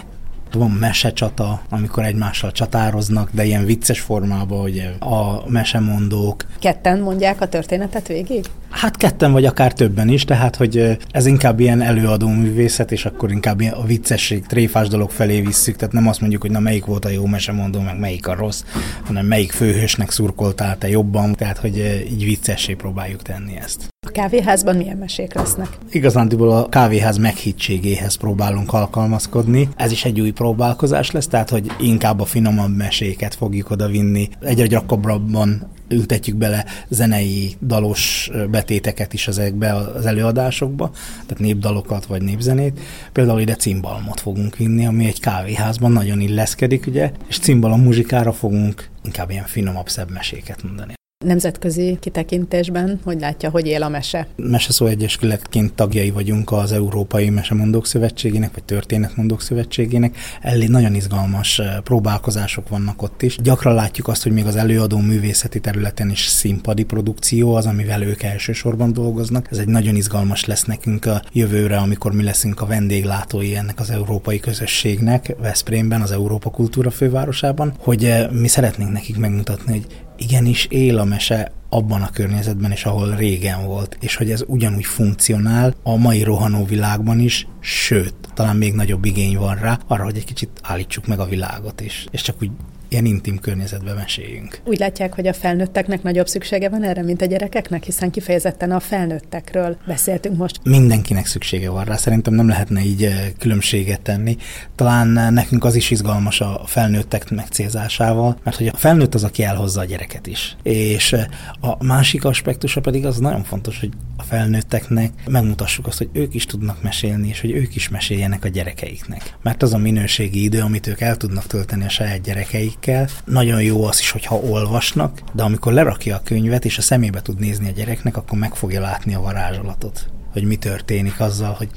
Van 0.53 0.71
mesecsata, 0.71 1.61
amikor 1.69 2.05
egymással 2.05 2.53
csatároznak, 2.53 3.31
de 3.33 3.45
ilyen 3.45 3.65
vicces 3.65 4.01
formában, 4.01 4.61
hogy 4.61 4.91
a 4.99 5.51
mesemondók. 5.51 6.45
Ketten 6.59 7.01
mondják 7.01 7.41
a 7.41 7.49
történetet 7.49 8.09
végig? 8.09 8.45
Hát 8.71 8.97
ketten 8.97 9.33
vagy 9.33 9.45
akár 9.45 9.73
többen 9.73 10.09
is, 10.09 10.25
tehát 10.25 10.57
hogy 10.57 10.99
ez 11.11 11.27
inkább 11.27 11.61
ilyen 11.61 11.81
előadó 11.81 12.29
művészet, 12.29 12.93
és 12.93 13.05
akkor 13.07 13.31
inkább 13.31 13.61
a 13.61 13.85
viccesség, 13.85 14.47
tréfás 14.47 14.89
dolog 14.89 15.11
felé 15.11 15.41
visszük, 15.41 15.77
tehát 15.77 15.95
nem 15.95 16.09
azt 16.09 16.21
mondjuk, 16.21 16.43
hogy 16.43 16.51
na 16.51 16.61
melyik 16.61 16.85
volt 16.85 17.05
a 17.05 17.09
jó 17.09 17.27
mesemondó, 17.27 17.81
meg 17.81 17.99
melyik 17.99 18.27
a 18.27 18.35
rossz, 18.35 18.65
hanem 19.05 19.27
melyik 19.27 19.53
főhősnek 19.53 20.11
szurkoltál 20.11 20.79
te 20.79 20.89
jobban, 20.89 21.35
tehát 21.35 21.59
hogy 21.59 22.07
így 22.11 22.25
viccessé 22.25 22.75
próbáljuk 22.75 23.23
tenni 23.23 23.57
ezt. 23.57 23.89
A 24.11 24.13
kávéházban 24.13 24.77
milyen 24.77 24.97
mesék 24.97 25.35
lesznek? 25.35 25.69
Igazándiból 25.91 26.51
a 26.51 26.69
kávéház 26.69 27.17
meghittségéhez 27.17 28.15
próbálunk 28.15 28.73
alkalmazkodni. 28.73 29.69
Ez 29.77 29.93
is 29.93 30.05
egy 30.05 30.21
új 30.21 30.31
próbálkozás 30.31 31.11
lesz, 31.11 31.27
tehát 31.27 31.51
hogy 31.51 31.71
inkább 31.81 32.21
a 32.21 32.25
finomabb 32.25 32.77
meséket 32.77 33.35
fogjuk 33.35 33.71
oda 33.71 33.89
vinni. 33.89 34.29
Egyre 34.41 34.67
gyakrabban 34.67 35.69
ültetjük 35.89 36.37
bele 36.37 36.65
zenei, 36.89 37.55
dalos 37.63 38.31
betéteket 38.51 39.13
is 39.13 39.29
ezekbe 39.29 39.75
az 39.75 40.07
előadásokba, 40.07 40.91
tehát 41.27 41.39
népdalokat 41.39 42.07
vagy 42.07 42.23
népzenét. 42.23 42.81
Például 43.13 43.41
ide 43.41 43.55
cimbalmot 43.55 44.21
fogunk 44.21 44.57
vinni, 44.57 44.87
ami 44.87 45.07
egy 45.07 45.21
kávéházban 45.21 45.93
nagyon 45.93 46.21
illeszkedik, 46.21 46.87
ugye, 46.87 47.13
és 47.29 47.39
cimbalom 47.39 47.83
muzsikára 47.83 48.33
fogunk 48.33 48.89
inkább 49.05 49.31
ilyen 49.31 49.47
finomabb, 49.47 49.89
szebb 49.89 50.11
meséket 50.11 50.63
mondani 50.63 50.99
nemzetközi 51.25 51.99
kitekintésben, 52.01 53.01
hogy 53.05 53.21
látja, 53.21 53.51
hogy 53.51 53.67
él 53.67 53.83
a 53.83 53.89
mese? 53.89 54.27
Meseszó 54.37 54.87
Egyesületként 54.87 55.73
tagjai 55.73 56.11
vagyunk 56.11 56.53
az 56.53 56.73
Európai 56.73 57.31
Mesemondók 57.31 57.87
Szövetségének, 57.87 58.55
vagy 58.55 58.65
Történetmondók 58.65 59.43
Szövetségének. 59.43 60.17
Elég 60.41 60.69
nagyon 60.69 60.95
izgalmas 60.95 61.59
eh, 61.59 61.77
próbálkozások 61.85 62.69
vannak 62.69 63.03
ott 63.03 63.23
is. 63.23 63.37
Gyakran 63.43 63.75
látjuk 63.75 64.09
azt, 64.09 64.23
hogy 64.23 64.33
még 64.33 64.47
az 64.47 64.57
előadó 64.57 64.99
művészeti 64.99 65.61
területen 65.61 66.11
is 66.11 66.27
színpadi 66.27 66.85
produkció 66.85 67.55
az, 67.55 67.67
amivel 67.67 68.03
ők 68.03 68.23
elsősorban 68.23 68.93
dolgoznak. 68.93 69.49
Ez 69.51 69.59
egy 69.59 69.69
nagyon 69.69 69.97
izgalmas 69.97 70.45
lesz 70.45 70.65
nekünk 70.65 71.07
a 71.07 71.23
jövőre, 71.33 71.77
amikor 71.77 72.13
mi 72.13 72.23
leszünk 72.23 72.61
a 72.61 72.67
vendéglátói 72.67 73.57
ennek 73.57 73.81
az 73.81 73.91
európai 73.91 74.41
közösségnek 74.41 75.37
Veszprémben, 75.41 76.01
az 76.01 76.11
Európa 76.11 76.51
Kultúra 76.51 76.91
fővárosában, 76.91 77.73
hogy 77.79 78.05
eh, 78.05 78.31
mi 78.31 78.49
szeretnénk 78.49 78.93
nekik 78.93 79.17
megmutatni, 79.17 79.73
hogy 79.73 79.87
igenis 80.21 80.65
él 80.65 80.99
a 80.99 81.05
mese 81.05 81.53
abban 81.69 82.03
a 82.03 82.11
környezetben 82.11 82.73
is, 82.73 82.85
ahol 82.85 83.15
régen 83.17 83.67
volt, 83.67 83.97
és 84.01 84.17
hogy 84.17 84.31
ez 84.31 84.45
ugyanúgy 84.47 84.85
funkcionál 84.85 85.75
a 85.83 85.97
mai 85.97 86.23
rohanó 86.23 86.65
világban 86.65 87.21
is, 87.21 87.47
sőt, 87.61 88.15
talán 88.35 88.57
még 88.57 88.75
nagyobb 88.75 89.05
igény 89.05 89.37
van 89.37 89.57
rá, 89.57 89.79
arra, 89.87 90.05
hogy 90.05 90.17
egy 90.17 90.25
kicsit 90.25 90.51
állítsuk 90.63 91.07
meg 91.07 91.19
a 91.19 91.25
világot 91.27 91.81
is, 91.81 92.07
és 92.11 92.23
csak 92.23 92.37
úgy 92.43 92.51
ilyen 92.91 93.05
intim 93.05 93.39
környezetben 93.39 93.97
meséljünk. 93.97 94.61
Úgy 94.65 94.79
látják, 94.79 95.15
hogy 95.15 95.27
a 95.27 95.33
felnőtteknek 95.33 96.03
nagyobb 96.03 96.29
szüksége 96.29 96.69
van 96.69 96.85
erre, 96.85 97.03
mint 97.03 97.23
a 97.23 97.25
gyerekeknek, 97.25 97.85
hiszen 97.85 98.11
kifejezetten 98.11 98.71
a 98.71 98.81
felnőttekről 98.81 99.77
beszéltünk 99.87 100.37
most. 100.37 100.61
Mindenkinek 100.65 101.27
szüksége 101.27 101.71
van 101.71 101.85
rá, 101.85 101.97
szerintem 101.97 102.35
nem 102.35 102.49
lehetne 102.49 102.83
így 102.83 103.05
eh, 103.05 103.31
különbséget 103.39 104.01
tenni. 104.01 104.37
Talán 104.75 105.33
nekünk 105.33 105.65
az 105.65 105.75
is 105.75 105.91
izgalmas 105.91 106.41
a 106.41 106.63
felnőttek 106.67 107.31
megcélzásával, 107.31 108.39
mert 108.45 108.57
hogy 108.57 108.67
a 108.67 108.77
felnőtt 108.77 109.15
az, 109.15 109.25
aki 109.25 109.43
elhozza 109.43 109.81
a 109.81 109.85
gyereket 109.85 110.27
is. 110.27 110.57
És 110.63 111.13
eh, 111.13 111.25
a 111.61 111.85
másik 111.85 112.25
aspektusa 112.25 112.81
pedig 112.81 113.07
az 113.07 113.19
nagyon 113.19 113.43
fontos, 113.45 113.81
hogy 113.81 113.91
a 114.17 114.23
felnőtteknek 114.23 115.13
megmutassuk 115.27 115.87
azt, 115.87 115.99
hogy 115.99 116.09
ők 116.13 116.35
is 116.35 116.47
tudnak 116.47 116.83
mesélni, 116.83 117.29
és 117.29 117.41
hogy 117.41 117.51
ők 117.51 117.77
is 117.77 117.89
meséljenek 117.89 118.45
a 118.45 118.49
gyerekeiknek. 118.49 119.37
Mert 119.43 119.63
az 119.63 119.73
a 119.73 119.79
minőségi 119.79 120.43
idő, 120.43 120.61
amit 120.61 120.87
ők 120.87 121.01
el 121.01 121.17
tudnak 121.17 121.47
tölteni 121.47 121.85
a 121.85 121.89
saját 121.89 122.21
gyerekeik 122.21 122.79
gyerekekkel. 122.81 123.09
Nagyon 123.25 123.63
jó 123.63 123.85
az 123.85 123.99
is, 123.99 124.11
hogyha 124.11 124.37
olvasnak, 124.37 125.21
de 125.33 125.43
amikor 125.43 125.73
lerakja 125.73 126.17
a 126.17 126.23
könyvet, 126.25 126.65
és 126.65 126.79
a 126.79 126.83
szemébe 126.83 127.23
tud 127.23 127.39
nézni 127.39 127.69
a 127.69 127.73
gyereknek, 127.73 128.17
akkor 128.17 128.39
meg 128.39 128.55
fogja 128.55 128.81
látni 128.81 129.15
a 129.15 129.21
varázslatot, 129.21 130.07
hogy 130.33 130.45
mi 130.45 130.57
történik 130.57 131.21
azzal, 131.21 131.53
hogy 131.53 131.69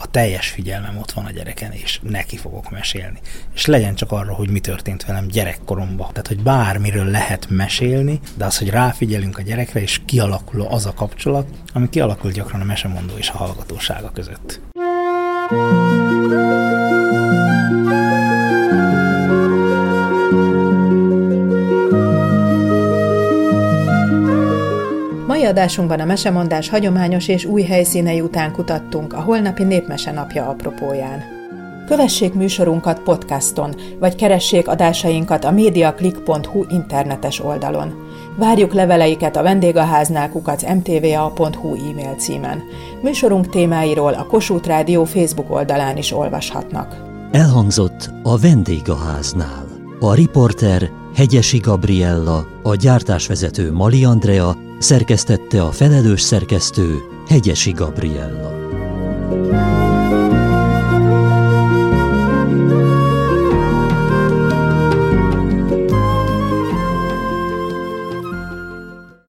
a 0.00 0.10
teljes 0.10 0.48
figyelmem 0.48 0.98
ott 0.98 1.10
van 1.10 1.24
a 1.24 1.30
gyereken, 1.30 1.72
és 1.72 2.00
neki 2.02 2.36
fogok 2.36 2.70
mesélni. 2.70 3.18
És 3.54 3.66
legyen 3.66 3.94
csak 3.94 4.12
arra, 4.12 4.34
hogy 4.34 4.50
mi 4.50 4.60
történt 4.60 5.04
velem 5.04 5.26
gyerekkoromban. 5.26 6.08
Tehát, 6.08 6.26
hogy 6.26 6.42
bármiről 6.42 7.04
lehet 7.04 7.46
mesélni, 7.50 8.20
de 8.36 8.44
az, 8.44 8.58
hogy 8.58 8.70
ráfigyelünk 8.70 9.38
a 9.38 9.42
gyerekre, 9.42 9.80
és 9.80 10.00
kialakul 10.04 10.62
az 10.62 10.86
a 10.86 10.92
kapcsolat, 10.92 11.46
ami 11.72 11.88
kialakul 11.88 12.30
gyakran 12.30 12.60
a 12.60 12.64
mesemondó 12.64 13.16
és 13.16 13.28
a 13.28 13.36
hallgatósága 13.36 14.10
között. 14.14 14.60
Thank. 15.50 16.87
Adásunkban 25.48 26.00
a 26.00 26.04
mesemondás 26.04 26.68
hagyományos 26.68 27.28
és 27.28 27.44
új 27.44 27.62
helyszínei 27.62 28.20
után 28.20 28.52
kutattunk 28.52 29.12
a 29.12 29.20
holnapi 29.20 29.62
népmese 29.62 30.12
napja 30.12 30.48
apropóján. 30.48 31.36
Kövessék 31.88 32.34
műsorunkat 32.34 33.00
podcaston, 33.00 33.74
vagy 33.98 34.14
keressék 34.14 34.68
adásainkat 34.68 35.44
a 35.44 35.50
mediaclick.hu 35.50 36.64
internetes 36.68 37.40
oldalon. 37.40 37.94
Várjuk 38.36 38.72
leveleiket 38.72 39.36
a 39.36 39.42
vendégháznál 39.42 40.30
kukac 40.30 40.62
mtva.hu 40.62 41.74
e-mail 41.74 42.14
címen. 42.18 42.62
Műsorunk 43.02 43.48
témáiról 43.48 44.12
a 44.12 44.26
Kossuth 44.26 44.68
Rádió 44.68 45.04
Facebook 45.04 45.50
oldalán 45.50 45.96
is 45.96 46.12
olvashatnak. 46.12 46.96
Elhangzott 47.32 48.10
a 48.22 48.38
vendégháznál. 48.38 49.66
A 50.00 50.14
riporter 50.14 50.90
Hegyesi 51.14 51.58
Gabriella, 51.58 52.46
a 52.62 52.74
gyártásvezető 52.74 53.72
Mali 53.72 54.04
Andrea, 54.04 54.56
szerkesztette 54.78 55.62
a 55.62 55.72
felelős 55.72 56.20
szerkesztő 56.20 57.02
Hegyesi 57.28 57.70
Gabriella. 57.70 58.57